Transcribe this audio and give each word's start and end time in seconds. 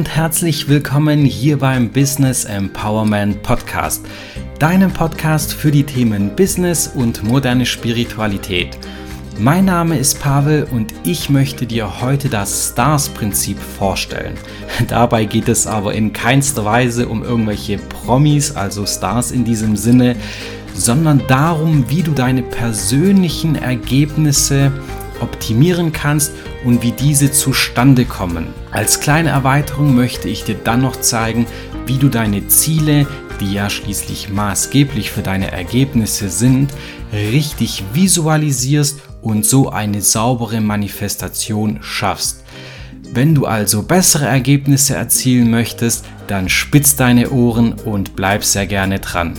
und 0.00 0.16
herzlich 0.16 0.66
willkommen 0.66 1.26
hier 1.26 1.58
beim 1.58 1.90
Business 1.90 2.46
Empowerment 2.46 3.42
Podcast, 3.42 4.06
deinem 4.58 4.90
Podcast 4.90 5.52
für 5.52 5.70
die 5.70 5.84
Themen 5.84 6.34
Business 6.34 6.88
und 6.88 7.22
moderne 7.22 7.66
Spiritualität. 7.66 8.78
Mein 9.38 9.66
Name 9.66 9.98
ist 9.98 10.18
Pavel 10.18 10.66
und 10.70 10.94
ich 11.04 11.28
möchte 11.28 11.66
dir 11.66 12.00
heute 12.00 12.30
das 12.30 12.70
Stars-Prinzip 12.70 13.58
vorstellen. 13.58 14.38
Dabei 14.88 15.26
geht 15.26 15.48
es 15.48 15.66
aber 15.66 15.92
in 15.92 16.14
keinster 16.14 16.64
Weise 16.64 17.06
um 17.06 17.22
irgendwelche 17.22 17.76
Promis, 17.76 18.56
also 18.56 18.86
Stars 18.86 19.32
in 19.32 19.44
diesem 19.44 19.76
Sinne, 19.76 20.16
sondern 20.72 21.22
darum, 21.28 21.90
wie 21.90 22.02
du 22.02 22.12
deine 22.12 22.42
persönlichen 22.42 23.54
Ergebnisse 23.54 24.72
optimieren 25.20 25.92
kannst 25.92 26.32
und 26.64 26.82
wie 26.82 26.92
diese 26.92 27.30
zustande 27.32 28.04
kommen. 28.04 28.48
Als 28.70 29.00
kleine 29.00 29.30
Erweiterung 29.30 29.94
möchte 29.94 30.28
ich 30.28 30.44
dir 30.44 30.56
dann 30.56 30.82
noch 30.82 31.00
zeigen, 31.00 31.46
wie 31.86 31.98
du 31.98 32.08
deine 32.08 32.46
Ziele, 32.48 33.06
die 33.40 33.52
ja 33.52 33.70
schließlich 33.70 34.30
maßgeblich 34.30 35.10
für 35.10 35.22
deine 35.22 35.50
Ergebnisse 35.50 36.28
sind, 36.28 36.72
richtig 37.12 37.82
visualisierst 37.92 39.00
und 39.22 39.44
so 39.44 39.70
eine 39.70 40.02
saubere 40.02 40.60
Manifestation 40.60 41.78
schaffst. 41.82 42.44
Wenn 43.12 43.34
du 43.34 43.46
also 43.46 43.82
bessere 43.82 44.26
Ergebnisse 44.26 44.94
erzielen 44.94 45.50
möchtest, 45.50 46.04
dann 46.28 46.48
spitz 46.48 46.94
deine 46.94 47.30
Ohren 47.30 47.72
und 47.72 48.14
bleib 48.14 48.44
sehr 48.44 48.66
gerne 48.66 49.00
dran. 49.00 49.34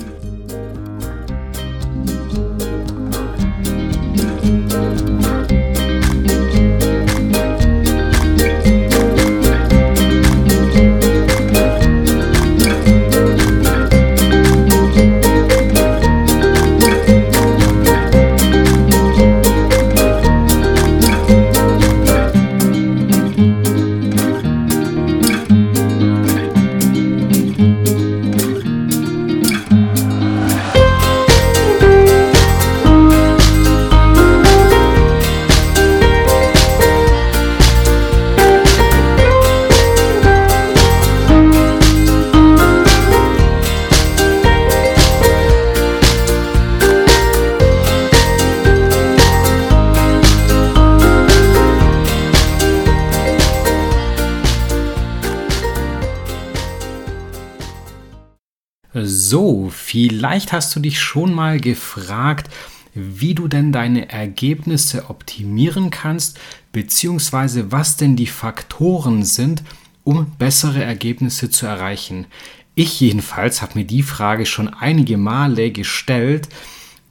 Vielleicht 59.92 60.54
hast 60.54 60.74
du 60.74 60.80
dich 60.80 61.02
schon 61.02 61.34
mal 61.34 61.60
gefragt, 61.60 62.50
wie 62.94 63.36
du 63.36 63.50
denn 63.50 63.74
deine 63.74 64.08
Ergebnisse 64.08 65.10
optimieren 65.10 65.90
kannst, 65.90 66.40
beziehungsweise 66.72 67.74
was 67.74 67.98
denn 67.98 68.16
die 68.16 68.28
Faktoren 68.28 69.26
sind, 69.26 69.64
um 70.06 70.28
bessere 70.38 70.82
Ergebnisse 70.82 71.50
zu 71.50 71.66
erreichen. 71.66 72.26
Ich 72.74 73.02
jedenfalls 73.02 73.62
habe 73.62 73.80
mir 73.80 73.86
die 73.86 74.02
Frage 74.02 74.46
schon 74.46 74.70
einige 74.70 75.18
Male 75.18 75.72
gestellt 75.72 76.48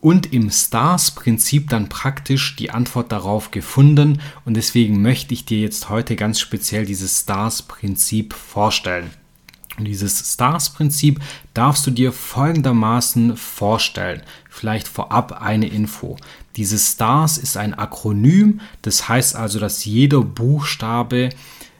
und 0.01 0.33
im 0.33 0.51
Stars-Prinzip 0.51 1.69
dann 1.69 1.91
praktisch 1.91 2.57
die 2.57 2.71
Antwort 2.71 3.13
darauf 3.13 3.51
gefunden 3.51 4.23
und 4.47 4.55
deswegen 4.55 5.03
möchte 5.03 5.35
ich 5.35 5.45
dir 5.45 5.61
jetzt 5.61 5.91
heute 5.91 6.17
ganz 6.17 6.41
speziell 6.41 6.87
dieses 6.87 7.21
Stars-Prinzip 7.21 8.33
vorstellen. 8.33 9.11
Dieses 9.85 10.33
Stars-Prinzip 10.33 11.21
darfst 11.55 11.87
du 11.87 11.91
dir 11.91 12.13
folgendermaßen 12.13 13.37
vorstellen. 13.37 14.23
Vielleicht 14.49 14.89
vorab 14.89 15.41
eine 15.41 15.69
Info. 15.69 16.17
Dieses 16.57 16.93
Stars 16.93 17.39
ist 17.39 17.57
ein 17.57 17.75
Akronym, 17.75 18.61
das 18.83 19.09
heißt 19.09 19.37
also, 19.37 19.59
dass 19.59 19.85
jeder 19.85 20.23
Buchstabe 20.23 21.31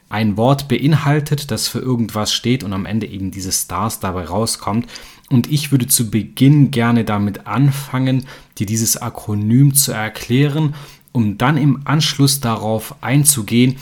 ein 0.09 0.35
Wort 0.35 0.67
beinhaltet, 0.67 1.51
das 1.51 1.67
für 1.67 1.79
irgendwas 1.79 2.33
steht 2.33 2.63
und 2.63 2.73
am 2.73 2.85
Ende 2.85 3.07
eben 3.07 3.31
dieses 3.31 3.61
Stars 3.61 3.99
dabei 3.99 4.25
rauskommt. 4.25 4.87
Und 5.29 5.49
ich 5.49 5.71
würde 5.71 5.87
zu 5.87 6.11
Beginn 6.11 6.71
gerne 6.71 7.05
damit 7.05 7.47
anfangen, 7.47 8.25
dir 8.57 8.65
dieses 8.65 8.97
Akronym 8.97 9.73
zu 9.73 9.93
erklären, 9.93 10.75
um 11.13 11.37
dann 11.37 11.57
im 11.57 11.81
Anschluss 11.85 12.41
darauf 12.41 12.95
einzugehen, 13.01 13.77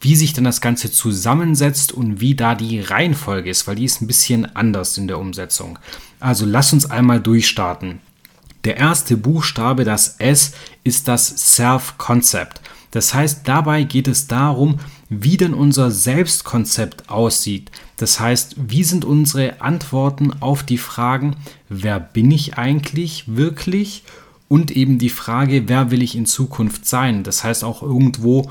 wie 0.00 0.16
sich 0.16 0.32
dann 0.32 0.44
das 0.44 0.60
Ganze 0.60 0.90
zusammensetzt 0.90 1.92
und 1.92 2.20
wie 2.20 2.34
da 2.34 2.54
die 2.54 2.80
Reihenfolge 2.80 3.50
ist, 3.50 3.66
weil 3.66 3.76
die 3.76 3.84
ist 3.84 4.00
ein 4.00 4.06
bisschen 4.06 4.56
anders 4.56 4.96
in 4.96 5.08
der 5.08 5.18
Umsetzung. 5.18 5.78
Also 6.18 6.46
lass 6.46 6.72
uns 6.72 6.90
einmal 6.90 7.20
durchstarten. 7.20 8.00
Der 8.64 8.76
erste 8.76 9.16
Buchstabe, 9.16 9.84
das 9.84 10.16
S, 10.18 10.52
ist 10.84 11.08
das 11.08 11.56
Self-Concept. 11.56 12.60
Das 12.90 13.14
heißt, 13.14 13.42
dabei 13.46 13.84
geht 13.84 14.08
es 14.08 14.26
darum, 14.26 14.80
wie 15.08 15.36
denn 15.36 15.54
unser 15.54 15.90
Selbstkonzept 15.90 17.08
aussieht. 17.08 17.70
Das 17.96 18.20
heißt, 18.20 18.56
wie 18.56 18.84
sind 18.84 19.04
unsere 19.04 19.60
Antworten 19.60 20.32
auf 20.40 20.62
die 20.62 20.78
Fragen, 20.78 21.36
wer 21.68 22.00
bin 22.00 22.30
ich 22.30 22.58
eigentlich 22.58 23.24
wirklich? 23.26 24.04
Und 24.48 24.72
eben 24.72 24.98
die 24.98 25.10
Frage, 25.10 25.68
wer 25.68 25.90
will 25.90 26.02
ich 26.02 26.16
in 26.16 26.26
Zukunft 26.26 26.84
sein? 26.84 27.22
Das 27.22 27.44
heißt 27.44 27.62
auch 27.62 27.82
irgendwo, 27.82 28.50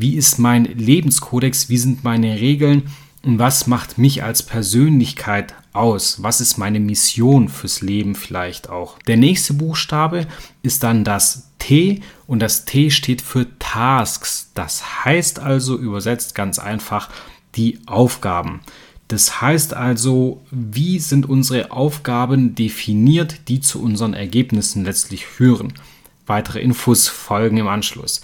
wie 0.00 0.16
ist 0.16 0.38
mein 0.38 0.64
Lebenskodex, 0.64 1.68
wie 1.68 1.78
sind 1.78 2.04
meine 2.04 2.40
Regeln 2.40 2.90
und 3.22 3.38
was 3.38 3.66
macht 3.66 3.98
mich 3.98 4.22
als 4.22 4.42
Persönlichkeit 4.42 5.54
aus? 5.72 6.22
Was 6.22 6.40
ist 6.40 6.56
meine 6.56 6.80
Mission 6.80 7.48
fürs 7.48 7.82
Leben 7.82 8.14
vielleicht 8.14 8.70
auch? 8.70 8.98
Der 9.06 9.16
nächste 9.16 9.54
Buchstabe 9.54 10.26
ist 10.62 10.82
dann 10.82 11.04
das 11.04 11.50
T 11.58 12.00
und 12.26 12.40
das 12.40 12.64
T 12.64 12.90
steht 12.90 13.20
für 13.20 13.46
Tasks. 13.58 14.50
Das 14.54 15.04
heißt 15.04 15.38
also 15.38 15.76
übersetzt 15.76 16.34
ganz 16.34 16.58
einfach 16.58 17.10
die 17.54 17.78
Aufgaben. 17.86 18.60
Das 19.08 19.40
heißt 19.40 19.74
also, 19.74 20.40
wie 20.50 20.98
sind 20.98 21.28
unsere 21.28 21.72
Aufgaben 21.72 22.54
definiert, 22.54 23.48
die 23.48 23.60
zu 23.60 23.82
unseren 23.82 24.14
Ergebnissen 24.14 24.84
letztlich 24.84 25.26
führen? 25.26 25.72
Weitere 26.26 26.60
Infos 26.60 27.08
folgen 27.08 27.56
im 27.56 27.66
Anschluss. 27.66 28.22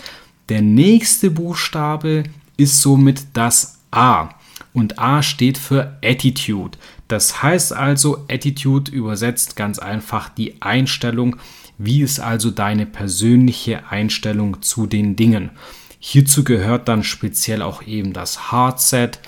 Der 0.49 0.63
nächste 0.63 1.31
Buchstabe 1.31 2.25
ist 2.57 2.81
somit 2.81 3.27
das 3.33 3.79
A. 3.91 4.31
Und 4.73 4.99
A 4.99 5.23
steht 5.23 5.59
für 5.59 5.97
Attitude. 6.05 6.79
Das 7.09 7.43
heißt 7.43 7.73
also, 7.73 8.25
Attitude 8.29 8.91
übersetzt 8.91 9.57
ganz 9.57 9.79
einfach 9.79 10.29
die 10.29 10.61
Einstellung. 10.61 11.37
Wie 11.79 12.03
ist 12.03 12.21
also 12.21 12.51
deine 12.51 12.87
persönliche 12.87 13.91
Einstellung 13.91 14.63
zu 14.63 14.87
den 14.87 15.17
Dingen? 15.17 15.51
Hierzu 15.99 16.45
gehört 16.45 16.89
dann 16.89 17.03
speziell 17.03 17.63
auch 17.63 17.83
eben 17.83 18.13
das 18.13 18.53
Hardset, 18.53 19.19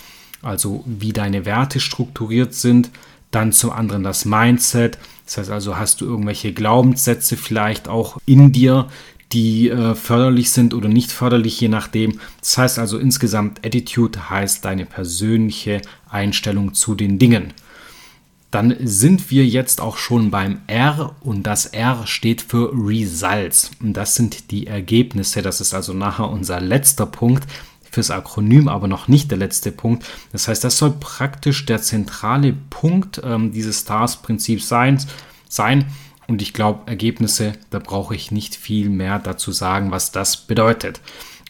also 0.42 0.84
wie 0.86 1.12
deine 1.12 1.44
Werte 1.44 1.80
strukturiert 1.80 2.54
sind. 2.54 2.90
Dann 3.30 3.52
zum 3.52 3.70
anderen 3.70 4.04
das 4.04 4.24
Mindset. 4.24 4.98
Das 5.26 5.38
heißt 5.38 5.50
also, 5.50 5.76
hast 5.76 6.00
du 6.00 6.06
irgendwelche 6.06 6.52
Glaubenssätze 6.52 7.36
vielleicht 7.36 7.88
auch 7.88 8.18
in 8.24 8.52
dir, 8.52 8.88
die 9.32 9.68
äh, 9.68 9.94
förderlich 9.94 10.50
sind 10.50 10.74
oder 10.74 10.88
nicht 10.88 11.12
förderlich, 11.12 11.60
je 11.60 11.68
nachdem. 11.68 12.20
Das 12.40 12.56
heißt 12.56 12.78
also 12.78 12.98
insgesamt, 12.98 13.64
Attitude 13.64 14.30
heißt 14.30 14.64
deine 14.64 14.86
persönliche 14.86 15.82
Einstellung 16.08 16.74
zu 16.74 16.94
den 16.94 17.18
Dingen. 17.18 17.52
Dann 18.50 18.74
sind 18.80 19.30
wir 19.30 19.44
jetzt 19.44 19.82
auch 19.82 19.98
schon 19.98 20.30
beim 20.30 20.62
R 20.66 21.14
und 21.20 21.42
das 21.42 21.66
R 21.66 22.06
steht 22.06 22.40
für 22.40 22.72
Results. 22.72 23.72
Und 23.82 23.92
das 23.92 24.14
sind 24.14 24.50
die 24.50 24.66
Ergebnisse. 24.66 25.42
Das 25.42 25.60
ist 25.60 25.74
also 25.74 25.92
nachher 25.92 26.30
unser 26.30 26.58
letzter 26.58 27.04
Punkt 27.04 27.44
fürs 27.90 28.10
Akronym, 28.10 28.68
aber 28.68 28.88
noch 28.88 29.06
nicht 29.06 29.30
der 29.30 29.38
letzte 29.38 29.70
Punkt. 29.70 30.06
Das 30.32 30.48
heißt, 30.48 30.64
das 30.64 30.78
soll 30.78 30.92
praktisch 30.98 31.66
der 31.66 31.82
zentrale 31.82 32.54
Punkt 32.70 33.20
ähm, 33.22 33.52
dieses 33.52 33.80
Stars-Prinzips 33.80 34.68
sein. 34.68 34.98
sein 35.50 35.84
und 36.28 36.42
ich 36.42 36.52
glaube, 36.52 36.88
Ergebnisse, 36.88 37.54
da 37.70 37.78
brauche 37.78 38.14
ich 38.14 38.30
nicht 38.30 38.54
viel 38.54 38.90
mehr 38.90 39.18
dazu 39.18 39.50
sagen, 39.50 39.90
was 39.90 40.12
das 40.12 40.36
bedeutet. 40.36 41.00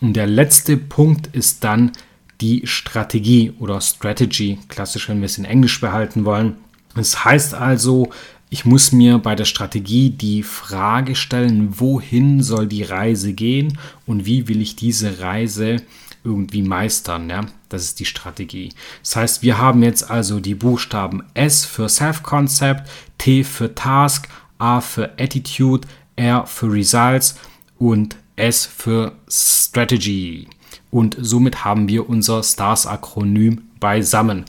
Und 0.00 0.14
der 0.14 0.26
letzte 0.26 0.76
Punkt 0.76 1.26
ist 1.34 1.64
dann 1.64 1.92
die 2.40 2.62
Strategie 2.64 3.52
oder 3.58 3.80
Strategy, 3.80 4.58
klassisch, 4.68 5.08
wenn 5.08 5.18
wir 5.18 5.26
es 5.26 5.36
in 5.36 5.44
Englisch 5.44 5.80
behalten 5.80 6.24
wollen. 6.24 6.56
Das 6.94 7.24
heißt 7.24 7.54
also, 7.54 8.10
ich 8.50 8.64
muss 8.64 8.92
mir 8.92 9.18
bei 9.18 9.34
der 9.34 9.44
Strategie 9.44 10.10
die 10.10 10.44
Frage 10.44 11.16
stellen, 11.16 11.80
wohin 11.80 12.42
soll 12.42 12.66
die 12.66 12.84
Reise 12.84 13.32
gehen 13.32 13.78
und 14.06 14.24
wie 14.24 14.48
will 14.48 14.62
ich 14.62 14.76
diese 14.76 15.18
Reise 15.18 15.82
irgendwie 16.24 16.62
meistern. 16.62 17.28
Ja? 17.28 17.46
Das 17.68 17.82
ist 17.82 18.00
die 18.00 18.04
Strategie. 18.04 18.70
Das 19.02 19.16
heißt, 19.16 19.42
wir 19.42 19.58
haben 19.58 19.82
jetzt 19.82 20.08
also 20.08 20.40
die 20.40 20.54
Buchstaben 20.54 21.24
S 21.34 21.64
für 21.64 21.88
Self-Concept, 21.88 22.88
T 23.18 23.44
für 23.44 23.74
Task, 23.74 24.28
A 24.58 24.80
für 24.80 25.12
Attitude, 25.18 25.86
R 26.16 26.46
für 26.46 26.72
Results 26.72 27.36
und 27.78 28.16
S 28.36 28.66
für 28.66 29.12
Strategy. 29.28 30.48
Und 30.90 31.16
somit 31.20 31.64
haben 31.64 31.88
wir 31.88 32.08
unser 32.08 32.42
STARS-Akronym 32.42 33.62
beisammen. 33.80 34.44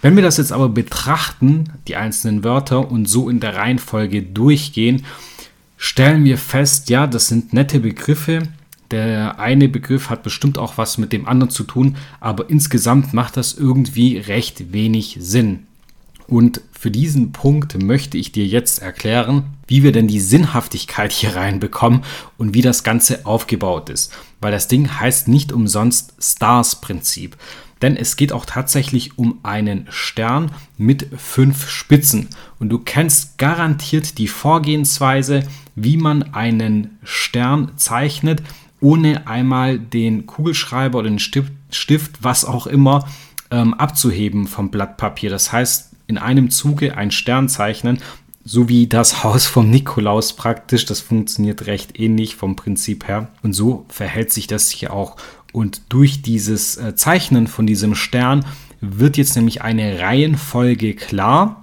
Wenn 0.00 0.16
wir 0.16 0.22
das 0.22 0.38
jetzt 0.38 0.52
aber 0.52 0.68
betrachten, 0.68 1.70
die 1.86 1.96
einzelnen 1.96 2.42
Wörter 2.42 2.90
und 2.90 3.08
so 3.08 3.28
in 3.28 3.40
der 3.40 3.54
Reihenfolge 3.54 4.22
durchgehen, 4.22 5.04
stellen 5.76 6.24
wir 6.24 6.38
fest, 6.38 6.88
ja, 6.90 7.06
das 7.06 7.28
sind 7.28 7.52
nette 7.52 7.80
Begriffe. 7.80 8.48
Der 8.90 9.38
eine 9.38 9.68
Begriff 9.68 10.10
hat 10.10 10.22
bestimmt 10.22 10.58
auch 10.58 10.76
was 10.76 10.98
mit 10.98 11.12
dem 11.12 11.26
anderen 11.26 11.50
zu 11.50 11.64
tun, 11.64 11.96
aber 12.20 12.50
insgesamt 12.50 13.14
macht 13.14 13.36
das 13.36 13.54
irgendwie 13.54 14.18
recht 14.18 14.72
wenig 14.72 15.16
Sinn. 15.20 15.66
Und 16.32 16.62
für 16.72 16.90
diesen 16.90 17.32
Punkt 17.32 17.82
möchte 17.82 18.16
ich 18.16 18.32
dir 18.32 18.46
jetzt 18.46 18.80
erklären, 18.80 19.50
wie 19.66 19.82
wir 19.82 19.92
denn 19.92 20.08
die 20.08 20.18
Sinnhaftigkeit 20.18 21.12
hier 21.12 21.36
reinbekommen 21.36 22.04
und 22.38 22.54
wie 22.54 22.62
das 22.62 22.84
Ganze 22.84 23.26
aufgebaut 23.26 23.90
ist. 23.90 24.14
Weil 24.40 24.50
das 24.50 24.66
Ding 24.66 24.98
heißt 24.98 25.28
nicht 25.28 25.52
umsonst 25.52 26.14
Stars-Prinzip. 26.18 27.36
Denn 27.82 27.98
es 27.98 28.16
geht 28.16 28.32
auch 28.32 28.46
tatsächlich 28.46 29.18
um 29.18 29.40
einen 29.42 29.88
Stern 29.90 30.52
mit 30.78 31.06
fünf 31.18 31.68
Spitzen. 31.68 32.30
Und 32.58 32.70
du 32.70 32.78
kennst 32.78 33.36
garantiert 33.36 34.16
die 34.16 34.28
Vorgehensweise, 34.28 35.42
wie 35.74 35.98
man 35.98 36.32
einen 36.32 36.96
Stern 37.04 37.72
zeichnet, 37.76 38.42
ohne 38.80 39.26
einmal 39.26 39.78
den 39.78 40.24
Kugelschreiber 40.24 41.00
oder 41.00 41.10
den 41.10 41.18
Stift, 41.18 41.52
Stift 41.68 42.24
was 42.24 42.46
auch 42.46 42.66
immer, 42.66 43.06
ähm, 43.50 43.74
abzuheben 43.74 44.46
vom 44.46 44.70
Blatt 44.70 44.96
Papier. 44.96 45.28
Das 45.28 45.52
heißt, 45.52 45.91
in 46.06 46.18
einem 46.18 46.50
Zuge 46.50 46.96
einen 46.96 47.10
Stern 47.10 47.48
zeichnen, 47.48 47.98
so 48.44 48.68
wie 48.68 48.86
das 48.86 49.24
Haus 49.24 49.46
vom 49.46 49.70
Nikolaus 49.70 50.34
praktisch. 50.34 50.84
Das 50.84 51.00
funktioniert 51.00 51.66
recht 51.66 51.98
ähnlich 51.98 52.36
vom 52.36 52.56
Prinzip 52.56 53.08
her. 53.08 53.28
Und 53.42 53.52
so 53.52 53.86
verhält 53.88 54.32
sich 54.32 54.46
das 54.46 54.70
hier 54.70 54.92
auch. 54.92 55.16
Und 55.52 55.82
durch 55.90 56.22
dieses 56.22 56.76
äh, 56.76 56.94
Zeichnen 56.94 57.46
von 57.46 57.66
diesem 57.66 57.94
Stern 57.94 58.44
wird 58.80 59.16
jetzt 59.16 59.36
nämlich 59.36 59.62
eine 59.62 60.00
Reihenfolge 60.00 60.94
klar 60.94 61.62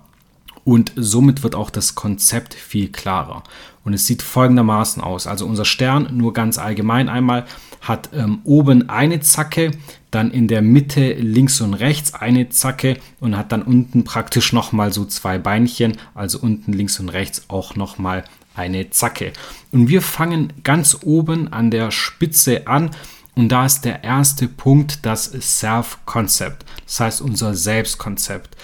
und 0.63 0.93
somit 0.95 1.41
wird 1.41 1.55
auch 1.55 1.69
das 1.71 1.95
Konzept 1.95 2.53
viel 2.53 2.89
klarer. 2.89 3.43
Und 3.83 3.93
es 3.93 4.05
sieht 4.05 4.21
folgendermaßen 4.21 5.01
aus. 5.01 5.25
Also 5.25 5.45
unser 5.47 5.65
Stern, 5.65 6.15
nur 6.15 6.33
ganz 6.33 6.59
allgemein 6.59 7.09
einmal, 7.09 7.45
hat 7.81 8.09
ähm, 8.13 8.39
oben 8.43 8.89
eine 8.89 9.19
Zacke, 9.21 9.71
dann 10.11 10.31
in 10.31 10.47
der 10.47 10.61
Mitte 10.61 11.13
links 11.13 11.61
und 11.61 11.73
rechts 11.73 12.13
eine 12.13 12.49
Zacke 12.49 12.97
und 13.19 13.37
hat 13.37 13.51
dann 13.51 13.61
unten 13.61 14.03
praktisch 14.03 14.53
nochmal 14.53 14.91
so 14.91 15.05
zwei 15.05 15.37
Beinchen, 15.37 15.97
also 16.15 16.39
unten 16.39 16.73
links 16.73 16.99
und 16.99 17.09
rechts 17.09 17.43
auch 17.47 17.75
nochmal 17.75 18.23
eine 18.55 18.89
Zacke. 18.89 19.33
Und 19.71 19.87
wir 19.87 20.01
fangen 20.01 20.53
ganz 20.63 20.97
oben 21.03 21.53
an 21.53 21.71
der 21.71 21.91
Spitze 21.91 22.67
an 22.67 22.91
und 23.35 23.49
da 23.49 23.65
ist 23.65 23.85
der 23.85 24.03
erste 24.03 24.47
Punkt 24.47 25.05
das 25.05 25.25
Self-Concept, 25.25 26.65
das 26.85 26.99
heißt 26.99 27.21
unser 27.21 27.53
Selbstkonzept. 27.53 28.57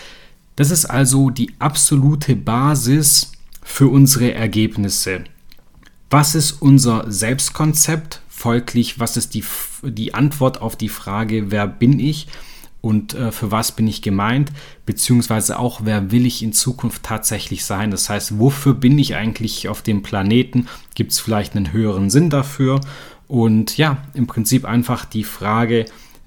Das 0.56 0.72
ist 0.72 0.86
also 0.86 1.30
die 1.30 1.54
absolute 1.60 2.36
Basis 2.36 3.32
für 3.62 3.88
unsere 3.88 4.34
Ergebnisse. 4.34 5.26
Was 6.10 6.36
ist 6.36 6.62
unser 6.62 7.10
Selbstkonzept? 7.12 8.22
Folglich, 8.38 9.00
was 9.00 9.16
ist 9.16 9.34
die, 9.34 9.46
die 9.82 10.14
Antwort 10.14 10.62
auf 10.62 10.76
die 10.76 10.90
Frage, 10.90 11.52
wer 11.52 11.68
bin 11.68 12.00
ich 12.02 12.28
und 12.82 13.14
äh, 13.14 13.32
für 13.32 13.50
was 13.50 13.72
bin 13.72 13.88
ich 13.88 14.02
gemeint? 14.02 14.52
Beziehungsweise 14.86 15.58
auch, 15.58 15.82
wer 15.86 16.12
will 16.12 16.26
ich 16.26 16.44
in 16.44 16.52
Zukunft 16.52 17.04
tatsächlich 17.04 17.64
sein? 17.64 17.92
Das 17.92 18.10
heißt, 18.10 18.38
wofür 18.38 18.74
bin 18.74 19.00
ich 19.00 19.16
eigentlich 19.16 19.70
auf 19.70 19.82
dem 19.82 20.04
Planeten? 20.04 20.68
Gibt 20.96 21.14
es 21.14 21.20
vielleicht 21.20 21.56
einen 21.56 21.72
höheren 21.72 22.10
Sinn 22.10 22.30
dafür? 22.30 22.82
Und 23.30 23.78
ja, 23.78 24.00
im 24.14 24.28
Prinzip 24.28 24.66
einfach 24.66 25.06
die 25.06 25.24
Frage, 25.24 25.86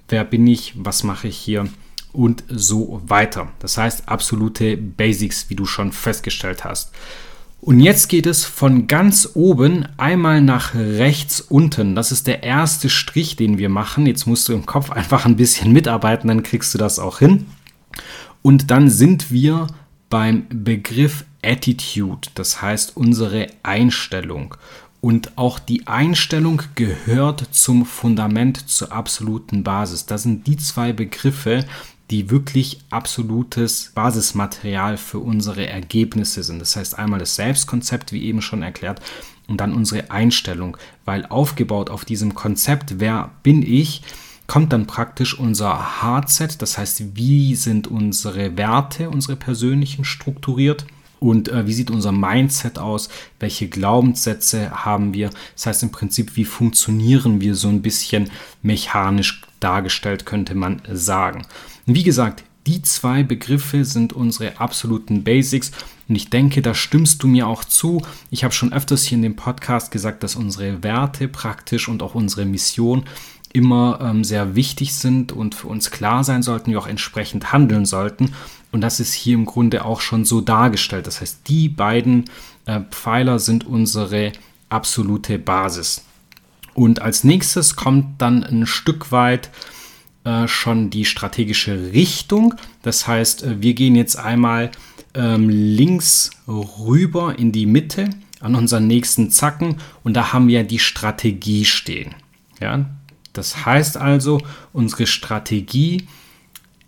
wer 0.09 0.23
bin 0.23 0.47
ich, 0.47 0.73
was 0.75 1.03
mache 1.03 1.27
ich 1.27 1.37
hier 1.37 1.69
und 2.11 2.43
so 2.49 3.03
weiter. 3.05 3.49
Das 3.59 3.77
heißt, 3.77 4.09
absolute 4.09 4.77
Basics, 4.77 5.49
wie 5.49 5.55
du 5.55 5.65
schon 5.65 5.91
festgestellt 5.91 6.65
hast. 6.65 6.91
Und 7.69 7.81
jetzt 7.81 8.07
geht 8.07 8.25
es 8.25 8.45
von 8.45 8.87
ganz 8.87 9.29
oben 9.35 9.85
einmal 9.95 10.41
nach 10.41 10.73
rechts 10.73 11.39
unten. 11.39 11.93
Das 11.93 12.11
ist 12.11 12.25
der 12.25 12.41
erste 12.41 12.89
Strich, 12.89 13.35
den 13.35 13.59
wir 13.59 13.69
machen. 13.69 14.07
Jetzt 14.07 14.25
musst 14.25 14.49
du 14.49 14.53
im 14.53 14.65
Kopf 14.65 14.89
einfach 14.89 15.27
ein 15.27 15.35
bisschen 15.35 15.71
mitarbeiten, 15.71 16.29
dann 16.29 16.41
kriegst 16.41 16.73
du 16.73 16.79
das 16.79 16.97
auch 16.97 17.19
hin. 17.19 17.45
Und 18.41 18.71
dann 18.71 18.89
sind 18.89 19.29
wir 19.29 19.67
beim 20.09 20.47
Begriff 20.49 21.25
Attitude, 21.43 22.29
das 22.33 22.59
heißt 22.59 22.97
unsere 22.97 23.45
Einstellung. 23.61 24.55
Und 24.99 25.37
auch 25.37 25.59
die 25.59 25.85
Einstellung 25.85 26.63
gehört 26.73 27.49
zum 27.51 27.85
Fundament, 27.85 28.67
zur 28.67 28.91
absoluten 28.91 29.63
Basis. 29.63 30.07
Das 30.07 30.23
sind 30.23 30.47
die 30.47 30.57
zwei 30.57 30.91
Begriffe, 30.91 31.67
die 32.09 32.29
wirklich 32.29 32.79
absolutes 32.89 33.91
Basismaterial 33.93 34.97
für 34.97 35.19
unsere 35.19 35.67
Ergebnisse 35.67 36.43
sind. 36.43 36.59
Das 36.59 36.75
heißt 36.75 36.97
einmal 36.97 37.19
das 37.19 37.35
Selbstkonzept, 37.35 38.11
wie 38.11 38.25
eben 38.25 38.41
schon 38.41 38.63
erklärt, 38.63 39.01
und 39.47 39.57
dann 39.61 39.73
unsere 39.73 40.11
Einstellung, 40.11 40.77
weil 41.05 41.25
aufgebaut 41.25 41.89
auf 41.89 42.05
diesem 42.05 42.35
Konzept, 42.35 42.99
wer 42.99 43.31
bin 43.41 43.63
ich, 43.63 44.03
kommt 44.45 44.73
dann 44.73 44.87
praktisch 44.87 45.37
unser 45.37 46.01
Hardset, 46.01 46.61
das 46.61 46.77
heißt, 46.77 47.15
wie 47.15 47.55
sind 47.55 47.87
unsere 47.87 48.57
Werte, 48.57 49.09
unsere 49.09 49.35
persönlichen 49.35 50.05
strukturiert 50.05 50.85
und 51.19 51.49
äh, 51.49 51.67
wie 51.67 51.73
sieht 51.73 51.91
unser 51.91 52.11
Mindset 52.11 52.79
aus, 52.79 53.09
welche 53.39 53.67
Glaubenssätze 53.67 54.71
haben 54.71 55.13
wir, 55.13 55.29
das 55.55 55.65
heißt 55.67 55.83
im 55.83 55.91
Prinzip, 55.91 56.35
wie 56.35 56.45
funktionieren 56.45 57.41
wir 57.41 57.55
so 57.55 57.69
ein 57.69 57.81
bisschen 57.81 58.31
mechanisch 58.61 59.41
dargestellt, 59.59 60.25
könnte 60.25 60.55
man 60.55 60.81
sagen. 60.91 61.45
Und 61.89 61.95
wie 61.95 62.03
gesagt, 62.03 62.43
die 62.67 62.83
zwei 62.83 63.23
Begriffe 63.23 63.83
sind 63.83 64.13
unsere 64.13 64.59
absoluten 64.59 65.23
Basics 65.23 65.71
und 66.07 66.15
ich 66.15 66.29
denke, 66.29 66.61
da 66.61 66.75
stimmst 66.75 67.23
du 67.23 67.27
mir 67.27 67.47
auch 67.47 67.63
zu. 67.63 68.03
Ich 68.29 68.43
habe 68.43 68.53
schon 68.53 68.71
öfters 68.71 69.05
hier 69.05 69.15
in 69.15 69.23
dem 69.23 69.35
Podcast 69.35 69.89
gesagt, 69.89 70.21
dass 70.21 70.35
unsere 70.35 70.83
Werte 70.83 71.27
praktisch 71.27 71.89
und 71.89 72.03
auch 72.03 72.13
unsere 72.13 72.45
Mission 72.45 73.05
immer 73.53 73.99
ähm, 74.03 74.23
sehr 74.23 74.53
wichtig 74.53 74.93
sind 74.93 75.31
und 75.31 75.55
für 75.55 75.67
uns 75.67 75.89
klar 75.89 76.23
sein 76.23 76.43
sollten, 76.43 76.69
wir 76.69 76.77
auch 76.77 76.85
entsprechend 76.85 77.51
handeln 77.53 77.85
sollten. 77.85 78.35
Und 78.71 78.81
das 78.81 78.99
ist 78.99 79.13
hier 79.13 79.33
im 79.33 79.45
Grunde 79.45 79.83
auch 79.83 79.99
schon 79.99 80.25
so 80.25 80.41
dargestellt. 80.41 81.07
Das 81.07 81.21
heißt, 81.21 81.47
die 81.47 81.69
beiden 81.69 82.25
äh, 82.67 82.81
Pfeiler 82.91 83.39
sind 83.39 83.65
unsere 83.65 84.33
absolute 84.69 85.39
Basis. 85.39 86.03
Und 86.75 87.01
als 87.01 87.23
nächstes 87.23 87.75
kommt 87.75 88.21
dann 88.21 88.43
ein 88.43 88.67
Stück 88.67 89.11
weit 89.11 89.49
schon 90.47 90.89
die 90.89 91.05
strategische 91.05 91.93
Richtung. 91.93 92.55
Das 92.81 93.07
heißt, 93.07 93.43
äh, 93.43 93.61
wir 93.61 93.73
gehen 93.73 93.95
jetzt 93.95 94.17
einmal 94.17 94.71
ähm, 95.13 95.49
links 95.49 96.31
rüber 96.47 97.37
in 97.37 97.51
die 97.51 97.65
Mitte 97.65 98.09
an 98.39 98.55
unseren 98.55 98.87
nächsten 98.87 99.31
Zacken 99.31 99.77
und 100.03 100.13
da 100.13 100.33
haben 100.33 100.47
wir 100.47 100.63
die 100.63 100.79
Strategie 100.79 101.65
stehen. 101.65 102.15
Ja, 102.61 102.85
das 103.33 103.65
heißt 103.65 103.97
also, 103.97 104.41
unsere 104.73 105.07
Strategie 105.07 106.07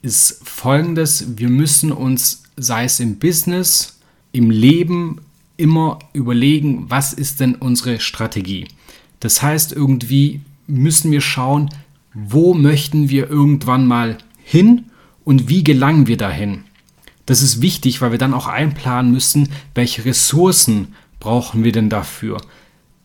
ist 0.02 0.42
folgendes: 0.48 1.38
Wir 1.38 1.50
müssen 1.50 1.92
uns, 1.92 2.44
sei 2.58 2.86
es 2.86 3.00
im 3.00 3.20
Business, 3.20 4.00
im 4.32 4.50
Leben, 4.50 5.22
immer 5.58 6.00
überlegen, 6.14 6.90
was 6.90 7.14
ist 7.14 7.40
denn 7.40 7.56
unsere 7.56 8.00
Strategie. 8.00 8.68
Das 9.20 9.42
heißt, 9.42 9.72
irgendwie 9.74 10.42
müssen 10.68 11.12
wir 11.12 11.22
schauen, 11.22 11.70
wo 12.14 12.54
möchten 12.54 13.10
wir 13.10 13.30
irgendwann 13.30 13.86
mal 13.86 14.18
hin 14.44 14.86
und 15.24 15.50
wie 15.50 15.64
gelangen 15.64 16.08
wir 16.08 16.18
dahin. 16.18 16.64
Das 17.26 17.42
ist 17.42 17.62
wichtig, 17.62 18.02
weil 18.02 18.12
wir 18.12 18.18
dann 18.18 18.34
auch 18.34 18.48
einplanen 18.48 19.12
müssen, 19.12 19.50
welche 19.76 20.06
Ressourcen 20.06 20.96
brauchen 21.20 21.64
wir 21.64 21.72
denn 21.72 21.90
dafür 21.90 22.40